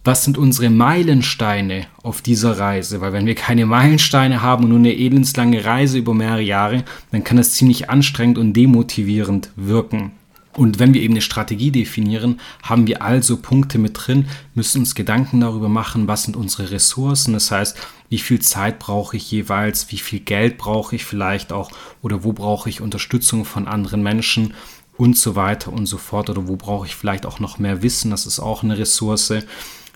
was 0.06 0.22
sind 0.22 0.38
unsere 0.38 0.70
Meilensteine 0.70 1.86
auf 2.02 2.22
dieser 2.22 2.58
Reise? 2.58 3.00
Weil 3.00 3.12
wenn 3.12 3.26
wir 3.26 3.34
keine 3.34 3.66
Meilensteine 3.66 4.40
haben 4.40 4.64
und 4.64 4.70
nur 4.70 4.78
eine 4.78 4.94
elendslange 4.94 5.64
Reise 5.64 5.98
über 5.98 6.14
mehrere 6.14 6.42
Jahre, 6.42 6.84
dann 7.10 7.24
kann 7.24 7.36
das 7.36 7.52
ziemlich 7.52 7.90
anstrengend 7.90 8.38
und 8.38 8.52
demotivierend 8.52 9.50
wirken. 9.56 10.12
Und 10.56 10.78
wenn 10.78 10.94
wir 10.94 11.02
eben 11.02 11.12
eine 11.12 11.20
Strategie 11.20 11.70
definieren, 11.70 12.40
haben 12.62 12.86
wir 12.86 13.02
also 13.02 13.36
Punkte 13.36 13.78
mit 13.78 13.92
drin, 13.94 14.26
müssen 14.54 14.80
uns 14.80 14.94
Gedanken 14.94 15.40
darüber 15.40 15.68
machen, 15.68 16.08
was 16.08 16.24
sind 16.24 16.36
unsere 16.36 16.70
Ressourcen, 16.70 17.34
das 17.34 17.50
heißt, 17.50 17.76
wie 18.08 18.18
viel 18.18 18.40
Zeit 18.40 18.78
brauche 18.78 19.16
ich 19.16 19.30
jeweils, 19.30 19.90
wie 19.90 19.98
viel 19.98 20.20
Geld 20.20 20.58
brauche 20.58 20.96
ich 20.96 21.04
vielleicht 21.04 21.52
auch 21.52 21.70
oder 22.02 22.24
wo 22.24 22.32
brauche 22.32 22.70
ich 22.70 22.80
Unterstützung 22.80 23.44
von 23.44 23.68
anderen 23.68 24.02
Menschen 24.02 24.54
und 24.96 25.16
so 25.16 25.36
weiter 25.36 25.72
und 25.72 25.86
so 25.86 25.98
fort. 25.98 26.30
Oder 26.30 26.48
wo 26.48 26.56
brauche 26.56 26.86
ich 26.86 26.94
vielleicht 26.94 27.26
auch 27.26 27.40
noch 27.40 27.58
mehr 27.58 27.82
Wissen, 27.82 28.10
das 28.10 28.26
ist 28.26 28.40
auch 28.40 28.62
eine 28.62 28.78
Ressource. 28.78 29.32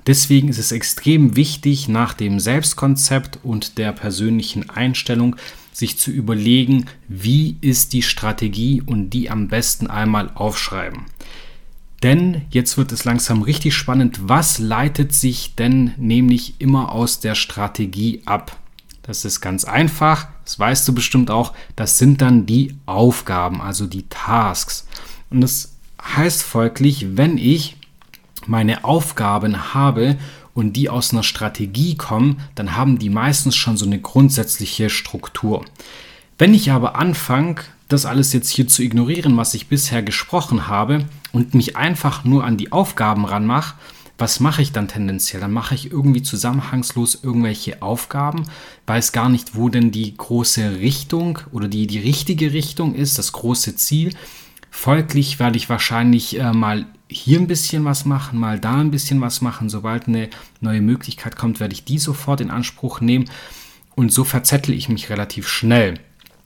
Deswegen 0.06 0.48
ist 0.48 0.58
es 0.58 0.72
extrem 0.72 1.36
wichtig, 1.36 1.88
nach 1.88 2.14
dem 2.14 2.40
Selbstkonzept 2.40 3.38
und 3.42 3.78
der 3.78 3.92
persönlichen 3.92 4.70
Einstellung 4.70 5.36
sich 5.72 5.98
zu 5.98 6.10
überlegen, 6.10 6.86
wie 7.08 7.56
ist 7.60 7.92
die 7.92 8.02
Strategie 8.02 8.82
und 8.84 9.10
die 9.10 9.30
am 9.30 9.48
besten 9.48 9.86
einmal 9.86 10.30
aufschreiben. 10.34 11.06
Denn 12.02 12.42
jetzt 12.50 12.78
wird 12.78 12.92
es 12.92 13.04
langsam 13.04 13.42
richtig 13.42 13.74
spannend, 13.74 14.28
was 14.28 14.58
leitet 14.58 15.12
sich 15.12 15.54
denn 15.54 15.92
nämlich 15.98 16.54
immer 16.58 16.92
aus 16.92 17.20
der 17.20 17.34
Strategie 17.34 18.22
ab? 18.24 18.56
Das 19.02 19.24
ist 19.24 19.40
ganz 19.40 19.64
einfach, 19.64 20.28
das 20.44 20.58
weißt 20.58 20.88
du 20.88 20.94
bestimmt 20.94 21.30
auch, 21.30 21.52
das 21.76 21.98
sind 21.98 22.22
dann 22.22 22.46
die 22.46 22.76
Aufgaben, 22.86 23.60
also 23.60 23.86
die 23.86 24.08
Tasks. 24.08 24.86
Und 25.30 25.42
das 25.42 25.76
heißt 26.02 26.42
folglich, 26.42 27.16
wenn 27.16 27.36
ich 27.36 27.76
meine 28.46 28.84
Aufgaben 28.84 29.74
habe 29.74 30.16
und 30.54 30.74
die 30.74 30.88
aus 30.88 31.12
einer 31.12 31.22
Strategie 31.22 31.96
kommen, 31.96 32.40
dann 32.54 32.76
haben 32.76 32.98
die 32.98 33.10
meistens 33.10 33.56
schon 33.56 33.76
so 33.76 33.86
eine 33.86 34.00
grundsätzliche 34.00 34.90
Struktur. 34.90 35.64
Wenn 36.38 36.54
ich 36.54 36.70
aber 36.70 36.96
anfange, 36.96 37.56
das 37.88 38.06
alles 38.06 38.32
jetzt 38.32 38.50
hier 38.50 38.68
zu 38.68 38.82
ignorieren, 38.82 39.36
was 39.36 39.54
ich 39.54 39.68
bisher 39.68 40.02
gesprochen 40.02 40.68
habe, 40.68 41.04
und 41.32 41.54
mich 41.54 41.76
einfach 41.76 42.24
nur 42.24 42.44
an 42.44 42.56
die 42.56 42.72
Aufgaben 42.72 43.24
ranmache, 43.24 43.74
was 44.18 44.38
mache 44.38 44.60
ich 44.60 44.72
dann 44.72 44.88
tendenziell? 44.88 45.40
Dann 45.40 45.52
mache 45.52 45.74
ich 45.74 45.90
irgendwie 45.90 46.22
zusammenhangslos 46.22 47.20
irgendwelche 47.22 47.80
Aufgaben, 47.80 48.42
weiß 48.86 49.12
gar 49.12 49.30
nicht, 49.30 49.56
wo 49.56 49.70
denn 49.70 49.90
die 49.92 50.14
große 50.14 50.78
Richtung 50.80 51.38
oder 51.52 51.68
die, 51.68 51.86
die 51.86 51.98
richtige 51.98 52.52
Richtung 52.52 52.94
ist, 52.94 53.18
das 53.18 53.32
große 53.32 53.76
Ziel. 53.76 54.14
Folglich 54.70 55.38
werde 55.38 55.56
ich 55.56 55.68
wahrscheinlich 55.68 56.38
äh, 56.38 56.52
mal 56.52 56.86
hier 57.08 57.40
ein 57.40 57.48
bisschen 57.48 57.84
was 57.84 58.04
machen, 58.04 58.38
mal 58.38 58.58
da 58.60 58.76
ein 58.76 58.90
bisschen 58.90 59.20
was 59.20 59.40
machen. 59.40 59.68
Sobald 59.68 60.06
eine 60.06 60.30
neue 60.60 60.80
Möglichkeit 60.80 61.36
kommt, 61.36 61.60
werde 61.60 61.74
ich 61.74 61.84
die 61.84 61.98
sofort 61.98 62.40
in 62.40 62.50
Anspruch 62.50 63.00
nehmen. 63.00 63.28
Und 63.96 64.12
so 64.12 64.24
verzettel 64.24 64.74
ich 64.74 64.88
mich 64.88 65.10
relativ 65.10 65.48
schnell. 65.48 65.94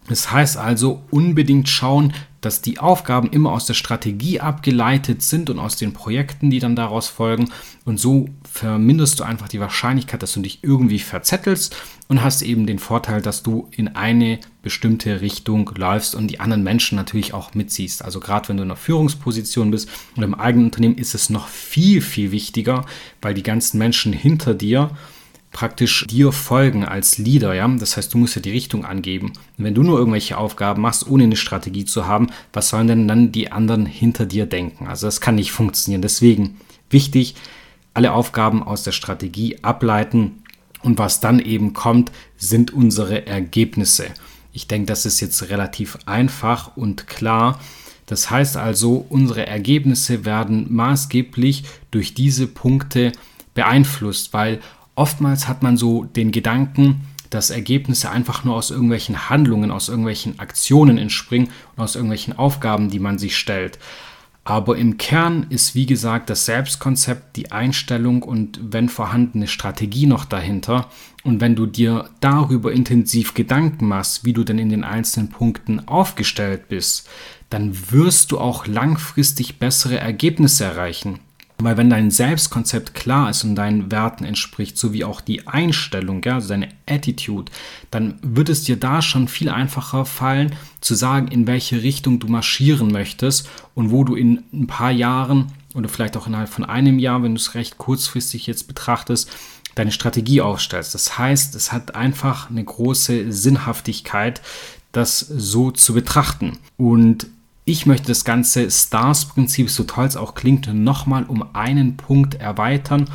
Das 0.08 0.30
heißt 0.30 0.56
also 0.56 1.02
unbedingt 1.10 1.68
schauen, 1.68 2.12
dass 2.40 2.60
die 2.60 2.78
Aufgaben 2.78 3.30
immer 3.30 3.52
aus 3.52 3.66
der 3.66 3.74
Strategie 3.74 4.40
abgeleitet 4.40 5.22
sind 5.22 5.48
und 5.48 5.58
aus 5.58 5.76
den 5.76 5.92
Projekten, 5.92 6.50
die 6.50 6.58
dann 6.58 6.76
daraus 6.76 7.08
folgen. 7.08 7.50
Und 7.84 7.98
so 7.98 8.28
verminderst 8.54 9.18
du 9.18 9.24
einfach 9.24 9.48
die 9.48 9.58
Wahrscheinlichkeit, 9.58 10.22
dass 10.22 10.34
du 10.34 10.40
dich 10.40 10.60
irgendwie 10.62 11.00
verzettelst 11.00 11.74
und 12.06 12.22
hast 12.22 12.40
eben 12.40 12.68
den 12.68 12.78
Vorteil, 12.78 13.20
dass 13.20 13.42
du 13.42 13.66
in 13.72 13.96
eine 13.96 14.38
bestimmte 14.62 15.20
Richtung 15.20 15.68
läufst 15.76 16.14
und 16.14 16.28
die 16.28 16.38
anderen 16.38 16.62
Menschen 16.62 16.94
natürlich 16.94 17.34
auch 17.34 17.54
mitziehst. 17.54 18.04
Also 18.04 18.20
gerade 18.20 18.48
wenn 18.48 18.56
du 18.56 18.62
in 18.62 18.70
einer 18.70 18.76
Führungsposition 18.76 19.72
bist 19.72 19.88
oder 20.16 20.26
im 20.26 20.36
eigenen 20.36 20.66
Unternehmen 20.66 20.98
ist 20.98 21.16
es 21.16 21.30
noch 21.30 21.48
viel, 21.48 22.00
viel 22.00 22.30
wichtiger, 22.30 22.86
weil 23.20 23.34
die 23.34 23.42
ganzen 23.42 23.78
Menschen 23.78 24.12
hinter 24.12 24.54
dir 24.54 24.92
praktisch 25.50 26.06
dir 26.06 26.30
folgen 26.30 26.84
als 26.84 27.18
Leader, 27.18 27.54
ja. 27.54 27.66
Das 27.66 27.96
heißt, 27.96 28.14
du 28.14 28.18
musst 28.18 28.36
ja 28.36 28.42
die 28.42 28.52
Richtung 28.52 28.84
angeben. 28.84 29.32
Und 29.58 29.64
wenn 29.64 29.74
du 29.74 29.82
nur 29.82 29.98
irgendwelche 29.98 30.38
Aufgaben 30.38 30.80
machst, 30.80 31.08
ohne 31.08 31.24
eine 31.24 31.36
Strategie 31.36 31.86
zu 31.86 32.06
haben, 32.06 32.28
was 32.52 32.68
sollen 32.68 32.86
denn 32.86 33.08
dann 33.08 33.32
die 33.32 33.50
anderen 33.50 33.84
hinter 33.84 34.26
dir 34.26 34.46
denken? 34.46 34.86
Also 34.86 35.08
das 35.08 35.20
kann 35.20 35.34
nicht 35.34 35.50
funktionieren. 35.50 36.02
Deswegen 36.02 36.60
wichtig, 36.88 37.34
alle 37.94 38.12
Aufgaben 38.12 38.62
aus 38.62 38.82
der 38.82 38.92
Strategie 38.92 39.58
ableiten 39.62 40.42
und 40.82 40.98
was 40.98 41.20
dann 41.20 41.38
eben 41.38 41.72
kommt, 41.72 42.12
sind 42.36 42.72
unsere 42.72 43.26
Ergebnisse. 43.26 44.06
Ich 44.52 44.68
denke, 44.68 44.86
das 44.86 45.06
ist 45.06 45.20
jetzt 45.20 45.48
relativ 45.48 45.98
einfach 46.06 46.76
und 46.76 47.06
klar. 47.06 47.58
Das 48.06 48.30
heißt 48.30 48.56
also, 48.56 49.06
unsere 49.08 49.46
Ergebnisse 49.46 50.24
werden 50.24 50.66
maßgeblich 50.74 51.64
durch 51.90 52.14
diese 52.14 52.46
Punkte 52.46 53.12
beeinflusst, 53.54 54.32
weil 54.32 54.60
oftmals 54.94 55.48
hat 55.48 55.62
man 55.62 55.76
so 55.76 56.04
den 56.04 56.32
Gedanken, 56.32 57.08
dass 57.30 57.50
Ergebnisse 57.50 58.10
einfach 58.10 58.44
nur 58.44 58.54
aus 58.54 58.70
irgendwelchen 58.70 59.28
Handlungen, 59.28 59.70
aus 59.70 59.88
irgendwelchen 59.88 60.38
Aktionen 60.38 60.98
entspringen 60.98 61.48
und 61.74 61.82
aus 61.82 61.96
irgendwelchen 61.96 62.38
Aufgaben, 62.38 62.90
die 62.90 63.00
man 63.00 63.18
sich 63.18 63.36
stellt. 63.36 63.78
Aber 64.46 64.76
im 64.76 64.98
Kern 64.98 65.46
ist, 65.48 65.74
wie 65.74 65.86
gesagt, 65.86 66.28
das 66.28 66.44
Selbstkonzept, 66.44 67.36
die 67.36 67.50
Einstellung 67.50 68.22
und 68.22 68.60
wenn 68.62 68.90
vorhandene 68.90 69.46
Strategie 69.46 70.04
noch 70.04 70.26
dahinter. 70.26 70.90
Und 71.22 71.40
wenn 71.40 71.56
du 71.56 71.64
dir 71.64 72.10
darüber 72.20 72.70
intensiv 72.70 73.32
Gedanken 73.32 73.88
machst, 73.88 74.26
wie 74.26 74.34
du 74.34 74.44
denn 74.44 74.58
in 74.58 74.68
den 74.68 74.84
einzelnen 74.84 75.30
Punkten 75.30 75.88
aufgestellt 75.88 76.68
bist, 76.68 77.08
dann 77.48 77.90
wirst 77.90 78.32
du 78.32 78.38
auch 78.38 78.66
langfristig 78.66 79.58
bessere 79.58 79.98
Ergebnisse 79.98 80.64
erreichen. 80.64 81.20
Weil 81.58 81.76
wenn 81.76 81.88
dein 81.88 82.10
Selbstkonzept 82.10 82.94
klar 82.94 83.30
ist 83.30 83.44
und 83.44 83.54
deinen 83.54 83.92
Werten 83.92 84.24
entspricht, 84.24 84.76
sowie 84.76 85.04
auch 85.04 85.20
die 85.20 85.46
Einstellung, 85.46 86.20
ja, 86.24 86.34
also 86.34 86.48
deine 86.48 86.68
Attitude, 86.86 87.50
dann 87.90 88.18
wird 88.22 88.48
es 88.48 88.64
dir 88.64 88.76
da 88.76 89.02
schon 89.02 89.28
viel 89.28 89.48
einfacher 89.48 90.04
fallen, 90.04 90.56
zu 90.80 90.94
sagen, 90.94 91.28
in 91.28 91.46
welche 91.46 91.82
Richtung 91.82 92.18
du 92.18 92.26
marschieren 92.26 92.90
möchtest 92.90 93.48
und 93.74 93.92
wo 93.92 94.02
du 94.02 94.16
in 94.16 94.42
ein 94.52 94.66
paar 94.66 94.90
Jahren 94.90 95.52
oder 95.74 95.88
vielleicht 95.88 96.16
auch 96.16 96.26
innerhalb 96.26 96.48
von 96.48 96.64
einem 96.64 96.98
Jahr, 96.98 97.22
wenn 97.22 97.34
du 97.34 97.40
es 97.40 97.54
recht 97.54 97.78
kurzfristig 97.78 98.46
jetzt 98.46 98.66
betrachtest, 98.68 99.30
deine 99.74 99.92
Strategie 99.92 100.40
aufstellst. 100.40 100.94
Das 100.94 101.18
heißt, 101.18 101.54
es 101.54 101.72
hat 101.72 101.94
einfach 101.94 102.50
eine 102.50 102.64
große 102.64 103.32
Sinnhaftigkeit, 103.32 104.40
das 104.92 105.18
so 105.18 105.70
zu 105.70 105.94
betrachten. 105.94 106.58
Und 106.76 107.26
ich 107.64 107.86
möchte 107.86 108.08
das 108.08 108.24
ganze 108.24 108.70
Stars-Prinzip, 108.70 109.70
so 109.70 109.84
toll 109.84 110.06
es 110.06 110.16
auch 110.16 110.34
klingt, 110.34 110.72
nochmal 110.72 111.24
um 111.24 111.54
einen 111.54 111.96
Punkt 111.96 112.34
erweitern, 112.34 113.08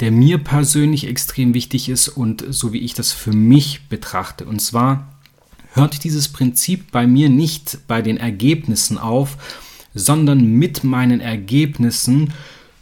der 0.00 0.10
mir 0.10 0.38
persönlich 0.38 1.06
extrem 1.06 1.54
wichtig 1.54 1.88
ist 1.88 2.08
und 2.08 2.44
so 2.48 2.72
wie 2.72 2.78
ich 2.78 2.94
das 2.94 3.12
für 3.12 3.32
mich 3.32 3.88
betrachte. 3.88 4.44
Und 4.44 4.60
zwar 4.60 5.12
hört 5.72 6.04
dieses 6.04 6.28
Prinzip 6.28 6.90
bei 6.90 7.06
mir 7.06 7.28
nicht 7.28 7.78
bei 7.86 8.02
den 8.02 8.16
Ergebnissen 8.16 8.98
auf, 8.98 9.36
sondern 9.94 10.44
mit 10.44 10.84
meinen 10.84 11.20
Ergebnissen 11.20 12.32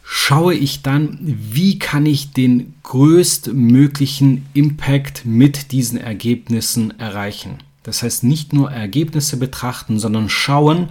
schaue 0.03 0.53
ich 0.53 0.83
dann, 0.83 1.17
wie 1.21 1.79
kann 1.79 2.05
ich 2.05 2.31
den 2.31 2.73
größtmöglichen 2.83 4.45
Impact 4.53 5.25
mit 5.25 5.71
diesen 5.71 5.99
Ergebnissen 5.99 6.97
erreichen. 6.99 7.57
Das 7.87 8.03
heißt, 8.03 8.25
nicht 8.25 8.51
nur 8.51 8.69
Ergebnisse 8.69 9.37
betrachten, 9.37 9.97
sondern 9.97 10.27
schauen, 10.27 10.89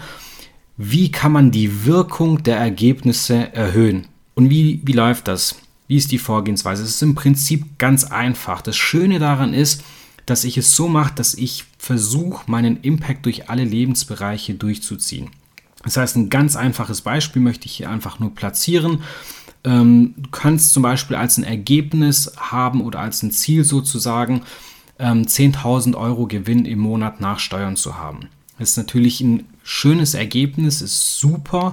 wie 0.78 1.10
kann 1.10 1.30
man 1.30 1.50
die 1.50 1.84
Wirkung 1.84 2.42
der 2.42 2.56
Ergebnisse 2.56 3.52
erhöhen. 3.52 4.06
Und 4.34 4.48
wie, 4.48 4.80
wie 4.82 4.94
läuft 4.94 5.28
das? 5.28 5.56
Wie 5.88 5.96
ist 5.96 6.10
die 6.10 6.16
Vorgehensweise? 6.16 6.82
Es 6.82 6.88
ist 6.88 7.02
im 7.02 7.14
Prinzip 7.14 7.78
ganz 7.78 8.04
einfach. 8.04 8.62
Das 8.62 8.78
Schöne 8.78 9.18
daran 9.18 9.52
ist, 9.52 9.84
dass 10.24 10.44
ich 10.44 10.56
es 10.56 10.74
so 10.74 10.88
mache, 10.88 11.14
dass 11.14 11.34
ich 11.34 11.64
versuche, 11.76 12.50
meinen 12.50 12.80
Impact 12.80 13.26
durch 13.26 13.50
alle 13.50 13.64
Lebensbereiche 13.64 14.54
durchzuziehen. 14.54 15.28
Das 15.84 15.98
heißt, 15.98 16.16
ein 16.16 16.30
ganz 16.30 16.56
einfaches 16.56 17.02
Beispiel 17.02 17.42
möchte 17.42 17.66
ich 17.66 17.76
hier 17.76 17.90
einfach 17.90 18.20
nur 18.20 18.34
platzieren. 18.34 19.02
Ähm, 19.64 20.14
du 20.16 20.30
kannst 20.30 20.72
zum 20.72 20.82
Beispiel 20.82 21.16
als 21.16 21.36
ein 21.36 21.44
Ergebnis 21.44 22.32
haben 22.38 22.80
oder 22.80 23.00
als 23.00 23.22
ein 23.22 23.32
Ziel 23.32 23.64
sozusagen, 23.64 24.44
10.000 24.98 25.88
ähm, 25.88 25.94
Euro 25.94 26.26
Gewinn 26.26 26.64
im 26.64 26.78
Monat 26.78 27.20
nach 27.20 27.38
Steuern 27.38 27.76
zu 27.76 27.98
haben. 27.98 28.28
Das 28.58 28.70
ist 28.70 28.76
natürlich 28.76 29.20
ein 29.20 29.46
schönes 29.62 30.14
Ergebnis, 30.14 30.80
ist 30.80 31.18
super, 31.18 31.72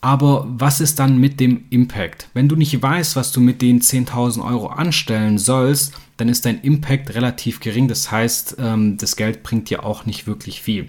aber 0.00 0.46
was 0.48 0.80
ist 0.80 0.98
dann 0.98 1.18
mit 1.18 1.40
dem 1.40 1.64
Impact? 1.70 2.28
Wenn 2.34 2.48
du 2.48 2.56
nicht 2.56 2.80
weißt, 2.80 3.16
was 3.16 3.32
du 3.32 3.40
mit 3.40 3.62
den 3.62 3.80
10.000 3.80 4.44
Euro 4.44 4.68
anstellen 4.68 5.38
sollst, 5.38 5.94
dann 6.16 6.28
ist 6.28 6.44
dein 6.44 6.60
Impact 6.60 7.14
relativ 7.14 7.60
gering. 7.60 7.88
Das 7.88 8.10
heißt, 8.10 8.56
ähm, 8.58 8.98
das 8.98 9.16
Geld 9.16 9.42
bringt 9.42 9.70
dir 9.70 9.84
auch 9.84 10.06
nicht 10.06 10.26
wirklich 10.26 10.60
viel. 10.62 10.88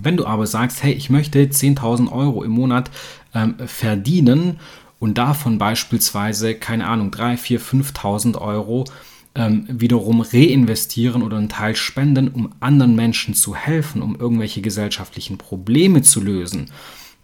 Wenn 0.00 0.16
du 0.16 0.26
aber 0.26 0.46
sagst, 0.46 0.82
hey, 0.82 0.92
ich 0.92 1.10
möchte 1.10 1.40
10.000 1.40 2.10
Euro 2.10 2.42
im 2.42 2.50
Monat 2.50 2.90
ähm, 3.34 3.54
verdienen 3.66 4.58
und 4.98 5.18
davon 5.18 5.58
beispielsweise, 5.58 6.54
keine 6.54 6.86
Ahnung, 6.86 7.10
3, 7.10 7.36
4, 7.36 7.60
5.000 7.60 8.40
Euro 8.40 8.84
ähm, 9.34 9.66
wiederum 9.68 10.20
reinvestieren 10.20 11.22
oder 11.22 11.36
einen 11.36 11.48
Teil 11.48 11.74
spenden, 11.76 12.28
um 12.28 12.52
anderen 12.60 12.94
Menschen 12.94 13.34
zu 13.34 13.54
helfen, 13.54 14.02
um 14.02 14.16
irgendwelche 14.16 14.60
gesellschaftlichen 14.60 15.38
Probleme 15.38 16.02
zu 16.02 16.20
lösen, 16.20 16.70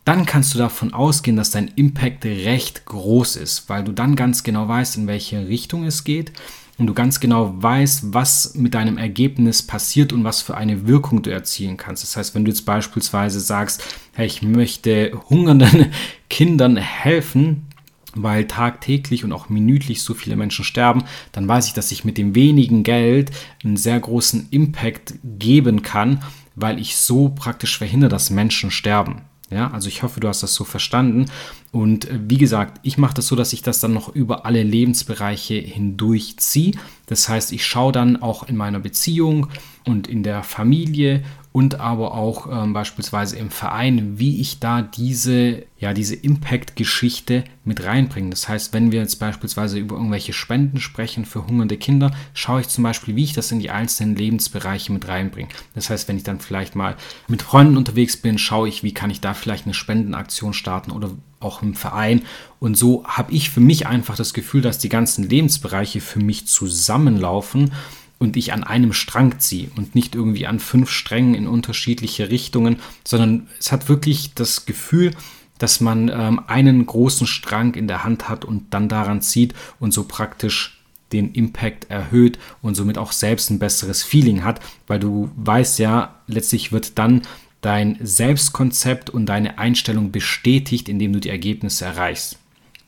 dann 0.04 0.26
kannst 0.26 0.54
du 0.54 0.58
davon 0.58 0.92
ausgehen, 0.92 1.36
dass 1.36 1.50
dein 1.50 1.68
Impact 1.76 2.24
recht 2.24 2.86
groß 2.86 3.36
ist, 3.36 3.68
weil 3.68 3.84
du 3.84 3.92
dann 3.92 4.16
ganz 4.16 4.42
genau 4.42 4.66
weißt, 4.66 4.96
in 4.96 5.06
welche 5.06 5.46
Richtung 5.46 5.84
es 5.84 6.04
geht 6.04 6.32
und 6.78 6.86
du 6.86 6.94
ganz 6.94 7.20
genau 7.20 7.54
weißt, 7.62 8.14
was 8.14 8.54
mit 8.54 8.74
deinem 8.74 8.96
Ergebnis 8.96 9.62
passiert 9.62 10.12
und 10.12 10.24
was 10.24 10.40
für 10.40 10.56
eine 10.56 10.88
Wirkung 10.88 11.22
du 11.22 11.30
erzielen 11.30 11.76
kannst. 11.76 12.02
Das 12.02 12.16
heißt, 12.16 12.34
wenn 12.34 12.44
du 12.44 12.50
jetzt 12.50 12.64
beispielsweise 12.64 13.38
sagst, 13.38 13.84
hey, 14.14 14.26
ich 14.26 14.40
möchte 14.40 15.12
hungernden 15.28 15.92
Kindern 16.30 16.76
helfen, 16.76 17.66
weil 18.14 18.46
tagtäglich 18.46 19.24
und 19.24 19.32
auch 19.32 19.48
minütlich 19.48 20.02
so 20.02 20.14
viele 20.14 20.36
Menschen 20.36 20.64
sterben, 20.64 21.04
dann 21.32 21.46
weiß 21.46 21.66
ich, 21.68 21.74
dass 21.74 21.92
ich 21.92 22.04
mit 22.04 22.18
dem 22.18 22.34
wenigen 22.34 22.82
Geld 22.82 23.30
einen 23.64 23.76
sehr 23.76 23.98
großen 23.98 24.48
Impact 24.50 25.14
geben 25.24 25.82
kann, 25.82 26.22
weil 26.54 26.78
ich 26.78 26.96
so 26.96 27.28
praktisch 27.30 27.78
verhindere, 27.78 28.10
dass 28.10 28.30
Menschen 28.30 28.70
sterben. 28.70 29.22
Ja, 29.50 29.72
also 29.72 29.88
ich 29.88 30.04
hoffe, 30.04 30.20
du 30.20 30.28
hast 30.28 30.44
das 30.44 30.54
so 30.54 30.62
verstanden. 30.62 31.26
Und 31.72 32.08
äh, 32.08 32.20
wie 32.28 32.38
gesagt, 32.38 32.78
ich 32.84 32.98
mache 32.98 33.14
das 33.14 33.26
so, 33.26 33.34
dass 33.34 33.52
ich 33.52 33.62
das 33.62 33.80
dann 33.80 33.92
noch 33.92 34.14
über 34.14 34.46
alle 34.46 34.62
Lebensbereiche 34.62 35.54
hindurch 35.54 36.36
ziehe. 36.38 36.72
Das 37.06 37.28
heißt, 37.28 37.50
ich 37.50 37.66
schaue 37.66 37.90
dann 37.90 38.22
auch 38.22 38.44
in 38.48 38.56
meiner 38.56 38.78
Beziehung 38.78 39.48
und 39.84 40.06
in 40.06 40.22
der 40.22 40.44
Familie 40.44 41.24
und 41.52 41.80
aber 41.80 42.14
auch 42.14 42.46
ähm, 42.50 42.72
beispielsweise 42.72 43.36
im 43.36 43.50
Verein, 43.50 44.18
wie 44.20 44.40
ich 44.40 44.60
da 44.60 44.82
diese, 44.82 45.64
ja, 45.78 45.92
diese 45.92 46.14
Impact-Geschichte 46.14 47.42
mit 47.64 47.82
reinbringe. 47.84 48.30
Das 48.30 48.48
heißt, 48.48 48.72
wenn 48.72 48.92
wir 48.92 49.00
jetzt 49.00 49.16
beispielsweise 49.16 49.78
über 49.78 49.96
irgendwelche 49.96 50.32
Spenden 50.32 50.78
sprechen 50.78 51.24
für 51.24 51.46
hungernde 51.46 51.76
Kinder, 51.76 52.12
schaue 52.34 52.60
ich 52.60 52.68
zum 52.68 52.84
Beispiel, 52.84 53.16
wie 53.16 53.24
ich 53.24 53.32
das 53.32 53.50
in 53.50 53.58
die 53.58 53.70
einzelnen 53.70 54.14
Lebensbereiche 54.14 54.92
mit 54.92 55.08
reinbringe. 55.08 55.48
Das 55.74 55.90
heißt, 55.90 56.06
wenn 56.06 56.16
ich 56.16 56.22
dann 56.22 56.38
vielleicht 56.38 56.76
mal 56.76 56.96
mit 57.26 57.42
Freunden 57.42 57.76
unterwegs 57.76 58.16
bin, 58.16 58.38
schaue 58.38 58.68
ich, 58.68 58.84
wie 58.84 58.94
kann 58.94 59.10
ich 59.10 59.20
da 59.20 59.34
vielleicht 59.34 59.64
eine 59.64 59.74
Spendenaktion 59.74 60.52
starten 60.52 60.92
oder 60.92 61.10
auch 61.40 61.62
im 61.62 61.74
Verein. 61.74 62.22
Und 62.60 62.76
so 62.76 63.04
habe 63.06 63.32
ich 63.32 63.50
für 63.50 63.60
mich 63.60 63.88
einfach 63.88 64.14
das 64.14 64.34
Gefühl, 64.34 64.62
dass 64.62 64.78
die 64.78 64.88
ganzen 64.88 65.28
Lebensbereiche 65.28 66.00
für 66.00 66.20
mich 66.20 66.46
zusammenlaufen 66.46 67.72
und 68.20 68.36
ich 68.36 68.52
an 68.52 68.62
einem 68.62 68.92
Strang 68.92 69.40
ziehe 69.40 69.70
und 69.76 69.94
nicht 69.94 70.14
irgendwie 70.14 70.46
an 70.46 70.60
fünf 70.60 70.90
Strängen 70.90 71.34
in 71.34 71.48
unterschiedliche 71.48 72.30
Richtungen, 72.30 72.76
sondern 73.02 73.48
es 73.58 73.72
hat 73.72 73.88
wirklich 73.88 74.34
das 74.34 74.66
Gefühl, 74.66 75.12
dass 75.58 75.80
man 75.80 76.08
ähm, 76.08 76.40
einen 76.46 76.86
großen 76.86 77.26
Strang 77.26 77.74
in 77.74 77.88
der 77.88 78.04
Hand 78.04 78.28
hat 78.28 78.44
und 78.44 78.72
dann 78.72 78.88
daran 78.88 79.22
zieht 79.22 79.54
und 79.80 79.92
so 79.92 80.04
praktisch 80.04 80.78
den 81.12 81.32
Impact 81.32 81.90
erhöht 81.90 82.38
und 82.62 82.74
somit 82.74 82.98
auch 82.98 83.12
selbst 83.12 83.50
ein 83.50 83.58
besseres 83.58 84.02
Feeling 84.02 84.44
hat, 84.44 84.60
weil 84.86 85.00
du 85.00 85.30
weißt 85.36 85.78
ja, 85.78 86.20
letztlich 86.26 86.72
wird 86.72 86.98
dann 86.98 87.22
dein 87.62 87.98
Selbstkonzept 88.00 89.10
und 89.10 89.26
deine 89.26 89.58
Einstellung 89.58 90.12
bestätigt, 90.12 90.88
indem 90.88 91.14
du 91.14 91.20
die 91.20 91.30
Ergebnisse 91.30 91.86
erreichst. 91.86 92.38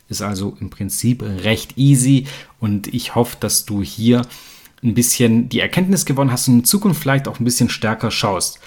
Ist 0.08 0.22
also 0.22 0.56
im 0.60 0.68
Prinzip 0.68 1.22
recht 1.22 1.78
easy 1.78 2.26
und 2.60 2.92
ich 2.92 3.14
hoffe, 3.14 3.38
dass 3.40 3.64
du 3.64 3.82
hier 3.82 4.22
ein 4.82 4.94
bisschen 4.94 5.48
die 5.48 5.60
Erkenntnis 5.60 6.04
gewonnen 6.04 6.32
hast 6.32 6.48
und 6.48 6.54
in 6.54 6.64
Zukunft 6.64 7.00
vielleicht 7.00 7.28
auch 7.28 7.38
ein 7.40 7.44
bisschen 7.44 7.68
stärker 7.68 8.10
schaust. 8.10 8.58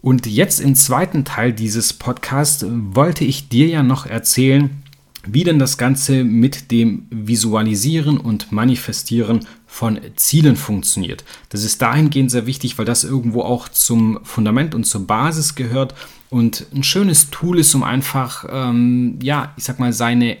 Und 0.00 0.26
jetzt 0.26 0.60
im 0.60 0.74
zweiten 0.74 1.24
Teil 1.24 1.52
dieses 1.52 1.92
Podcasts 1.94 2.64
wollte 2.68 3.24
ich 3.24 3.48
dir 3.48 3.68
ja 3.68 3.82
noch 3.82 4.06
erzählen, 4.06 4.82
wie 5.26 5.44
denn 5.44 5.58
das 5.58 5.78
Ganze 5.78 6.24
mit 6.24 6.70
dem 6.70 7.06
Visualisieren 7.10 8.18
und 8.18 8.52
Manifestieren 8.52 9.46
von 9.66 9.98
Zielen 10.16 10.56
funktioniert. 10.56 11.24
Das 11.48 11.64
ist 11.64 11.80
dahingehend 11.80 12.30
sehr 12.30 12.46
wichtig, 12.46 12.76
weil 12.76 12.84
das 12.84 13.04
irgendwo 13.04 13.42
auch 13.42 13.68
zum 13.68 14.20
Fundament 14.22 14.74
und 14.74 14.84
zur 14.84 15.06
Basis 15.06 15.54
gehört 15.54 15.94
und 16.30 16.66
ein 16.74 16.82
schönes 16.82 17.30
Tool 17.30 17.58
ist, 17.58 17.74
um 17.74 17.82
einfach, 17.82 18.44
ähm, 18.50 19.18
ja, 19.22 19.52
ich 19.56 19.64
sag 19.64 19.78
mal, 19.78 19.92
seine 19.92 20.36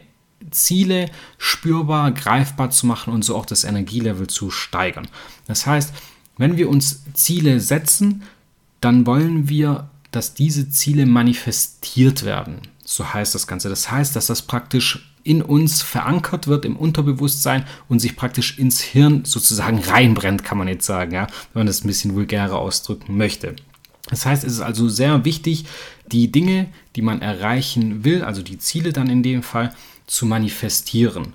Ziele 0.54 1.10
spürbar, 1.38 2.12
greifbar 2.12 2.70
zu 2.70 2.86
machen 2.86 3.12
und 3.12 3.24
so 3.24 3.36
auch 3.36 3.46
das 3.46 3.64
Energielevel 3.64 4.26
zu 4.26 4.50
steigern. 4.50 5.08
Das 5.46 5.66
heißt, 5.66 5.92
wenn 6.38 6.56
wir 6.56 6.68
uns 6.68 7.02
Ziele 7.14 7.60
setzen, 7.60 8.22
dann 8.80 9.06
wollen 9.06 9.48
wir, 9.48 9.88
dass 10.10 10.34
diese 10.34 10.68
Ziele 10.70 11.06
manifestiert 11.06 12.24
werden. 12.24 12.62
So 12.84 13.14
heißt 13.14 13.34
das 13.34 13.46
Ganze. 13.46 13.68
Das 13.68 13.90
heißt, 13.90 14.14
dass 14.14 14.26
das 14.26 14.42
praktisch 14.42 15.10
in 15.24 15.40
uns 15.42 15.80
verankert 15.80 16.46
wird 16.46 16.66
im 16.66 16.76
Unterbewusstsein 16.76 17.64
und 17.88 17.98
sich 17.98 18.14
praktisch 18.14 18.58
ins 18.58 18.80
Hirn 18.80 19.24
sozusagen 19.24 19.78
reinbrennt, 19.78 20.44
kann 20.44 20.58
man 20.58 20.68
jetzt 20.68 20.84
sagen, 20.84 21.12
ja, 21.12 21.26
wenn 21.52 21.60
man 21.60 21.66
das 21.66 21.82
ein 21.82 21.88
bisschen 21.88 22.14
vulgärer 22.14 22.58
ausdrücken 22.58 23.16
möchte. 23.16 23.56
Das 24.10 24.26
heißt, 24.26 24.44
es 24.44 24.54
ist 24.54 24.60
also 24.60 24.88
sehr 24.88 25.24
wichtig, 25.24 25.64
die 26.12 26.30
Dinge, 26.30 26.66
die 26.96 27.02
man 27.02 27.22
erreichen 27.22 28.04
will, 28.04 28.22
also 28.22 28.42
die 28.42 28.58
Ziele 28.58 28.92
dann 28.92 29.08
in 29.08 29.22
dem 29.22 29.42
Fall, 29.42 29.74
zu 30.06 30.26
manifestieren. 30.26 31.32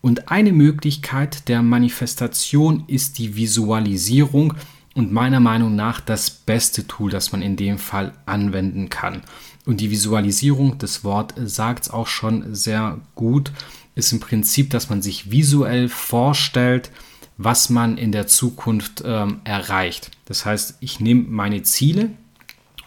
Und 0.00 0.30
eine 0.30 0.52
Möglichkeit 0.52 1.48
der 1.48 1.62
Manifestation 1.62 2.84
ist 2.88 3.18
die 3.18 3.36
Visualisierung 3.36 4.54
und 4.94 5.12
meiner 5.12 5.40
Meinung 5.40 5.74
nach 5.76 6.00
das 6.00 6.28
beste 6.28 6.86
Tool, 6.86 7.10
das 7.10 7.32
man 7.32 7.40
in 7.40 7.56
dem 7.56 7.78
Fall 7.78 8.12
anwenden 8.26 8.88
kann. 8.88 9.22
Und 9.64 9.80
die 9.80 9.90
Visualisierung, 9.90 10.76
das 10.78 11.04
Wort 11.04 11.34
sagt 11.44 11.84
es 11.84 11.90
auch 11.90 12.08
schon 12.08 12.54
sehr 12.54 13.00
gut, 13.14 13.52
ist 13.94 14.12
im 14.12 14.20
Prinzip, 14.20 14.70
dass 14.70 14.90
man 14.90 15.02
sich 15.02 15.30
visuell 15.30 15.88
vorstellt, 15.88 16.90
was 17.38 17.70
man 17.70 17.96
in 17.96 18.12
der 18.12 18.26
Zukunft 18.26 19.02
ähm, 19.04 19.40
erreicht. 19.44 20.10
Das 20.24 20.44
heißt, 20.44 20.78
ich 20.80 21.00
nehme 21.00 21.24
meine 21.28 21.62
Ziele 21.62 22.10